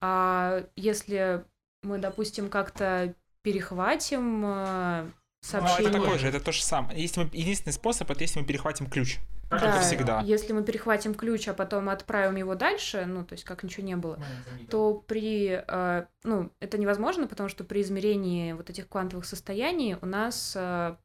А 0.01 0.63
если 0.75 1.45
мы, 1.81 1.97
допустим, 1.97 2.49
как-то 2.49 3.15
перехватим 3.41 4.43
э, 4.45 5.03
Ну, 5.03 5.11
сообщение... 5.41 5.91
это 5.91 6.01
такой 6.01 6.17
же, 6.19 6.27
это 6.27 6.39
то 6.39 6.51
же 6.51 6.63
самое. 6.63 7.01
Если 7.01 7.21
мы... 7.21 7.29
Единственный 7.33 7.73
способ, 7.73 8.09
это 8.11 8.21
если 8.21 8.39
мы 8.39 8.45
перехватим 8.45 8.87
ключ. 8.87 9.19
Как 9.49 9.61
Да, 9.61 9.75
это 9.75 9.81
всегда. 9.81 10.21
Если 10.21 10.53
мы 10.53 10.63
перехватим 10.63 11.15
ключ, 11.15 11.47
а 11.47 11.53
потом 11.53 11.89
отправим 11.89 12.35
его 12.35 12.53
дальше, 12.53 13.05
ну, 13.05 13.25
то 13.25 13.33
есть 13.33 13.45
как 13.45 13.63
ничего 13.63 13.85
не 13.85 13.95
было, 13.95 14.21
то 14.69 14.93
при, 14.93 15.63
э, 15.67 16.05
ну, 16.23 16.51
это 16.59 16.77
невозможно, 16.77 17.27
потому 17.27 17.49
что 17.49 17.63
при 17.63 17.81
измерении 17.81 18.53
вот 18.53 18.69
этих 18.69 18.87
квантовых 18.87 19.25
состояний 19.25 19.95
у 20.01 20.05
нас 20.05 20.53
э, 20.55 20.95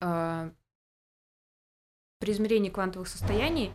э, 0.00 0.50
при 2.20 2.32
измерении 2.32 2.70
квантовых 2.70 3.08
состояний 3.08 3.72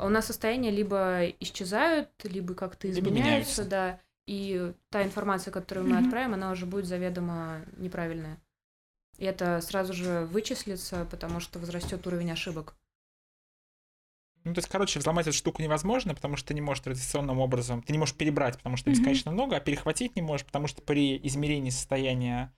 у 0.00 0.08
нас 0.08 0.26
состояния 0.26 0.70
либо 0.70 1.26
исчезают, 1.40 2.10
либо 2.24 2.54
как-то 2.54 2.88
Либо 2.88 3.08
изменяются, 3.08 3.62
меняются. 3.62 3.64
да, 3.64 4.00
и 4.26 4.72
та 4.90 5.04
информация, 5.04 5.52
которую 5.52 5.86
мы 5.86 5.96
Мгм. 5.96 6.04
отправим, 6.04 6.34
она 6.34 6.50
уже 6.50 6.66
будет 6.66 6.86
заведомо 6.86 7.64
неправильная. 7.76 8.40
И 9.18 9.24
это 9.24 9.60
сразу 9.60 9.92
же 9.92 10.26
вычислится, 10.26 11.06
потому 11.10 11.40
что 11.40 11.58
возрастет 11.58 12.06
уровень 12.06 12.32
ошибок. 12.32 12.76
Ну, 14.44 14.52
то 14.52 14.58
есть, 14.58 14.68
короче, 14.68 14.98
взломать 14.98 15.26
эту 15.26 15.36
штуку 15.36 15.62
невозможно, 15.62 16.14
потому 16.14 16.36
что 16.36 16.48
ты 16.48 16.54
не 16.54 16.60
можешь 16.60 16.84
традиционным 16.84 17.40
образом, 17.40 17.82
ты 17.82 17.92
не 17.92 17.98
можешь 17.98 18.14
перебрать, 18.14 18.58
потому 18.58 18.76
что 18.76 18.90
Мгм. 18.90 18.98
бесконечно 18.98 19.32
много, 19.32 19.56
а 19.56 19.60
перехватить 19.60 20.16
не 20.16 20.22
можешь, 20.22 20.44
потому 20.44 20.66
что 20.66 20.82
при 20.82 21.16
измерении 21.26 21.70
состояния 21.70 22.54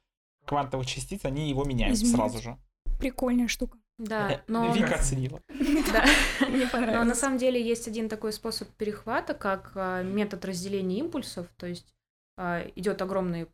квантовых 0.46 0.86
частиц 0.86 1.24
они 1.24 1.48
его 1.48 1.64
меняют 1.64 1.94
Изменяют. 1.96 2.32
сразу 2.32 2.42
же. 2.42 2.58
Прикольная 2.98 3.46
штука. 3.48 3.78
Да, 3.98 4.32
Э, 4.32 4.40
но... 4.46 4.74
Вика 4.74 4.96
оценила. 4.96 5.40
Да. 5.48 6.04
Мне 6.48 6.64
Но 6.64 6.70
понравилось. 6.70 7.08
на 7.08 7.14
самом 7.14 7.38
деле 7.38 7.62
есть 7.62 7.88
один 7.88 8.08
такой 8.08 8.32
способ 8.32 8.68
перехвата, 8.70 9.34
как 9.34 9.72
а, 9.74 10.02
метод 10.02 10.44
разделения 10.44 10.98
импульсов. 10.98 11.46
То 11.56 11.66
есть 11.66 11.94
а, 12.36 12.66
идет 12.76 13.00
огромный 13.00 13.48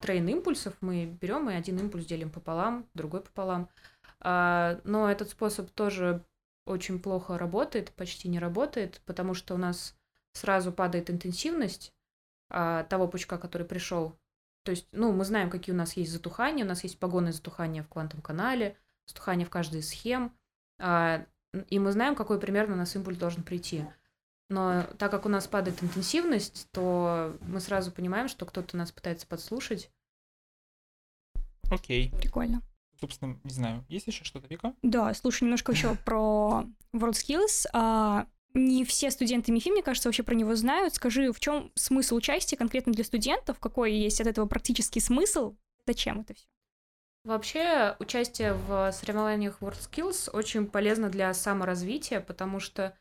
трейн 0.00 0.26
импульсов, 0.28 0.74
мы 0.80 1.04
берем 1.06 1.50
и 1.50 1.54
один 1.54 1.78
импульс 1.78 2.06
делим 2.06 2.30
пополам, 2.30 2.88
другой 2.94 3.20
пополам. 3.20 3.68
А, 4.20 4.80
Но 4.84 5.10
этот 5.10 5.30
способ 5.30 5.70
тоже 5.70 6.24
очень 6.66 7.00
плохо 7.00 7.38
работает, 7.38 7.92
почти 7.92 8.28
не 8.28 8.38
работает, 8.38 9.00
потому 9.06 9.34
что 9.34 9.54
у 9.54 9.58
нас 9.58 9.96
сразу 10.34 10.72
падает 10.72 11.10
интенсивность 11.10 11.92
того 12.48 13.06
пучка, 13.06 13.38
который 13.38 13.66
пришел. 13.66 14.16
То 14.64 14.72
есть, 14.72 14.86
ну, 14.92 15.12
мы 15.12 15.24
знаем, 15.24 15.50
какие 15.50 15.72
у 15.74 15.78
нас 15.78 15.96
есть 15.96 16.10
затухания, 16.12 16.64
у 16.64 16.68
нас 16.68 16.82
есть 16.82 16.98
погоны 16.98 17.32
затухания 17.32 17.82
в 17.82 17.88
квантовом 17.88 18.22
канале, 18.22 18.76
затухания 19.10 19.46
в 19.46 19.50
каждой 19.50 19.80
из 19.80 19.88
схем, 19.88 20.32
а, 20.78 21.24
и 21.68 21.78
мы 21.78 21.92
знаем, 21.92 22.14
какой 22.14 22.40
примерно 22.40 22.74
у 22.74 22.78
нас 22.78 22.94
импульс 22.96 23.18
должен 23.18 23.42
прийти. 23.42 23.84
Но 24.48 24.84
так 24.98 25.10
как 25.10 25.26
у 25.26 25.28
нас 25.28 25.46
падает 25.46 25.82
интенсивность, 25.82 26.68
то 26.72 27.36
мы 27.42 27.60
сразу 27.60 27.92
понимаем, 27.92 28.28
что 28.28 28.46
кто-то 28.46 28.76
нас 28.76 28.90
пытается 28.90 29.26
подслушать. 29.26 29.90
Окей. 31.70 32.10
Прикольно. 32.20 32.62
Собственно, 33.00 33.38
не 33.44 33.50
знаю, 33.50 33.84
есть 33.88 34.08
еще 34.08 34.24
что-то, 34.24 34.48
Вика? 34.48 34.74
Да, 34.82 35.14
слушай, 35.14 35.44
немножко 35.44 35.72
еще 35.72 35.94
про 36.04 36.64
WorldSkills. 36.92 37.66
А, 37.72 38.26
не 38.52 38.84
все 38.84 39.10
студенты 39.10 39.52
МИФИ, 39.52 39.70
мне 39.70 39.82
кажется, 39.82 40.08
вообще 40.08 40.22
про 40.22 40.34
него 40.34 40.54
знают. 40.56 40.94
Скажи, 40.94 41.32
в 41.32 41.38
чем 41.38 41.70
смысл 41.76 42.16
участия 42.16 42.56
конкретно 42.56 42.92
для 42.92 43.04
студентов? 43.04 43.58
Какой 43.60 43.92
есть 43.92 44.20
от 44.20 44.26
этого 44.26 44.46
практический 44.46 45.00
смысл? 45.00 45.54
Зачем 45.86 46.20
это 46.20 46.34
все? 46.34 46.46
Вообще, 47.24 47.96
участие 47.98 48.54
в 48.54 48.92
соревнованиях 48.92 49.58
WorldSkills 49.60 50.30
очень 50.30 50.66
полезно 50.66 51.10
для 51.10 51.34
саморазвития, 51.34 52.20
потому 52.20 52.60
что 52.60 52.96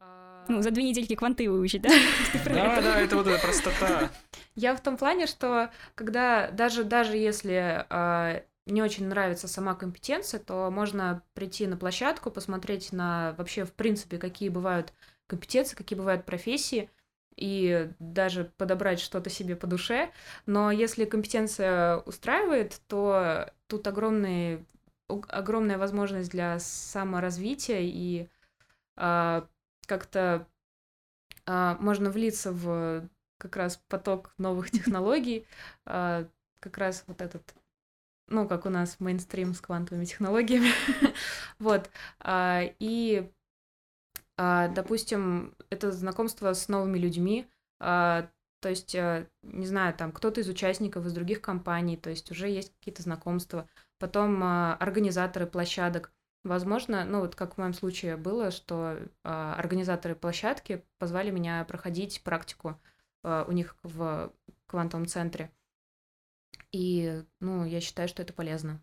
а, 0.00 0.46
Ну, 0.48 0.62
за 0.62 0.70
две 0.70 0.84
недельки 0.84 1.14
кванты 1.14 1.50
выучить, 1.50 1.82
да? 1.82 1.90
Да, 2.46 2.74
это? 2.74 2.82
да, 2.82 3.00
это 3.00 3.16
вот 3.16 3.26
эта 3.26 3.40
простота. 3.40 4.10
Я 4.54 4.74
в 4.74 4.82
том 4.82 4.96
плане, 4.96 5.26
что 5.26 5.70
когда 5.94 6.50
даже, 6.50 6.84
даже 6.84 7.16
если 7.16 7.84
а, 7.90 8.42
не 8.64 8.82
очень 8.82 9.06
нравится 9.06 9.48
сама 9.48 9.74
компетенция, 9.74 10.40
то 10.40 10.70
можно 10.70 11.22
прийти 11.34 11.66
на 11.66 11.76
площадку, 11.76 12.30
посмотреть 12.30 12.92
на 12.92 13.34
вообще, 13.36 13.64
в 13.64 13.72
принципе, 13.72 14.18
какие 14.18 14.48
бывают 14.48 14.94
компетенции, 15.26 15.76
какие 15.76 15.98
бывают 15.98 16.24
профессии, 16.24 16.90
и 17.38 17.90
даже 17.98 18.44
подобрать 18.56 19.00
что-то 19.00 19.30
себе 19.30 19.56
по 19.56 19.66
душе. 19.66 20.10
Но 20.46 20.70
если 20.70 21.04
компетенция 21.04 21.98
устраивает, 21.98 22.80
то 22.88 23.50
тут 23.66 23.86
огромный, 23.86 24.66
огромная 25.06 25.78
возможность 25.78 26.30
для 26.30 26.58
саморазвития 26.58 27.80
и 27.82 28.28
э, 28.96 29.42
как-то 29.86 30.46
э, 31.46 31.76
можно 31.80 32.10
влиться 32.10 32.52
в 32.52 33.08
как 33.38 33.56
раз 33.56 33.80
поток 33.88 34.34
новых 34.38 34.70
технологий, 34.70 35.46
э, 35.86 36.26
как 36.60 36.78
раз 36.78 37.04
вот 37.06 37.20
этот 37.22 37.54
ну, 38.30 38.46
как 38.46 38.66
у 38.66 38.68
нас 38.68 39.00
мейнстрим 39.00 39.54
с 39.54 39.60
квантовыми 39.62 40.04
технологиями. 40.04 40.68
вот. 41.58 41.88
И 42.28 43.30
а, 44.40 44.68
допустим, 44.68 45.52
это 45.70 45.92
знакомство 45.92 46.52
с 46.52 46.68
новыми 46.68 46.98
людьми, 46.98 47.48
а, 47.80 48.28
то 48.60 48.68
есть, 48.68 48.94
э, 48.94 49.28
не 49.42 49.66
знаю, 49.66 49.94
там 49.94 50.12
кто-то 50.12 50.40
из 50.40 50.48
участников 50.48 51.06
из 51.06 51.12
других 51.12 51.40
компаний, 51.40 51.96
то 51.96 52.10
есть 52.10 52.30
уже 52.30 52.48
есть 52.48 52.72
какие-то 52.78 53.02
знакомства, 53.02 53.68
потом 53.98 54.42
а, 54.42 54.74
организаторы 54.74 55.46
площадок. 55.46 56.12
Возможно, 56.44 57.04
ну 57.04 57.20
вот 57.20 57.34
как 57.34 57.54
в 57.54 57.58
моем 57.58 57.74
случае 57.74 58.16
было, 58.16 58.50
что 58.50 58.96
организаторы 59.22 60.14
площадки 60.14 60.84
позвали 60.98 61.30
меня 61.30 61.64
проходить 61.64 62.22
практику 62.22 62.80
у 63.24 63.52
них 63.52 63.76
в 63.82 64.32
квантовом 64.66 65.06
центре. 65.06 65.50
И, 66.70 67.22
ну, 67.40 67.64
я 67.64 67.80
считаю, 67.80 68.08
что 68.08 68.22
это 68.22 68.32
полезно. 68.32 68.80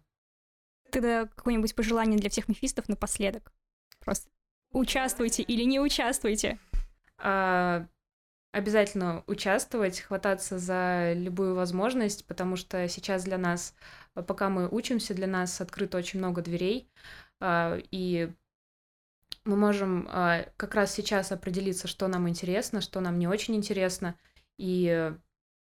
Тогда 0.92 1.28
какое-нибудь 1.28 1.76
пожелание 1.76 2.20
для 2.20 2.30
всех 2.30 2.48
мефистов 2.48 2.90
напоследок? 2.90 3.54
Просто 4.00 4.30
участвуйте 4.72 5.44
или 5.44 5.64
не 5.64 5.80
участвуйте? 5.80 6.60
А, 7.18 7.88
обязательно 8.52 9.24
участвовать, 9.28 10.00
хвататься 10.00 10.58
за 10.58 11.14
любую 11.14 11.56
возможность, 11.56 12.26
потому 12.26 12.56
что 12.56 12.88
сейчас 12.88 13.26
для 13.26 13.38
нас, 13.38 13.76
пока 14.14 14.50
мы 14.50 14.70
учимся, 14.70 15.14
для 15.14 15.28
нас 15.28 15.60
открыто 15.60 15.98
очень 15.98 16.20
много 16.20 16.42
дверей, 16.42 16.90
а, 17.42 17.78
и 17.92 18.32
мы 19.44 19.58
можем 19.58 20.08
а, 20.10 20.46
как 20.58 20.76
раз 20.76 20.94
сейчас 20.94 21.32
определиться, 21.32 21.88
что 21.88 22.08
нам 22.08 22.28
интересно, 22.30 22.82
что 22.82 23.00
нам 23.00 23.20
не 23.20 23.28
очень 23.28 23.56
интересно, 23.56 24.16
и 24.58 25.14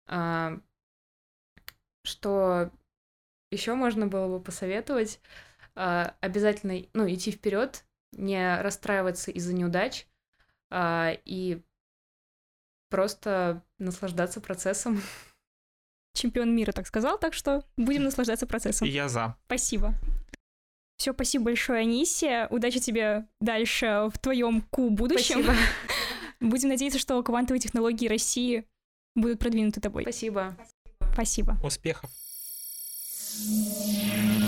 а, 0.07 0.59
что 2.03 2.71
еще 3.51 3.75
можно 3.75 4.07
было 4.07 4.37
бы 4.37 4.43
посоветовать, 4.43 5.19
а, 5.75 6.15
обязательно, 6.21 6.81
ну, 6.93 7.07
идти 7.07 7.31
вперед, 7.31 7.85
не 8.13 8.61
расстраиваться 8.61 9.31
из-за 9.31 9.53
неудач 9.53 10.05
а, 10.05 10.16
и 10.71 11.61
просто 12.89 13.63
наслаждаться 13.79 14.41
процессом. 14.41 15.01
Чемпион 16.13 16.55
мира 16.55 16.71
так 16.71 16.87
сказал, 16.87 17.19
так 17.19 17.33
что 17.33 17.63
будем 17.77 18.03
наслаждаться 18.03 18.47
процессом. 18.47 18.87
Я 18.87 19.07
за. 19.07 19.37
Спасибо. 19.45 19.93
Все, 20.97 21.13
спасибо 21.13 21.45
большое, 21.45 21.81
Анисия. 21.81 22.47
Удачи 22.47 22.79
тебе 22.79 23.27
дальше 23.39 24.09
в 24.11 24.17
твоем 24.17 24.61
ку 24.61 24.89
будущем. 24.89 25.43
Спасибо. 25.43 25.55
Будем 26.39 26.69
надеяться, 26.69 26.99
что 26.99 27.21
квантовые 27.23 27.59
технологии 27.59 28.07
России 28.07 28.65
будут 29.15 29.39
продвинуты 29.39 29.81
тобой. 29.81 30.03
Спасибо. 30.03 30.55
Спасибо. 31.13 31.57
Успехов. 31.63 32.11
Yeah. 33.39 34.46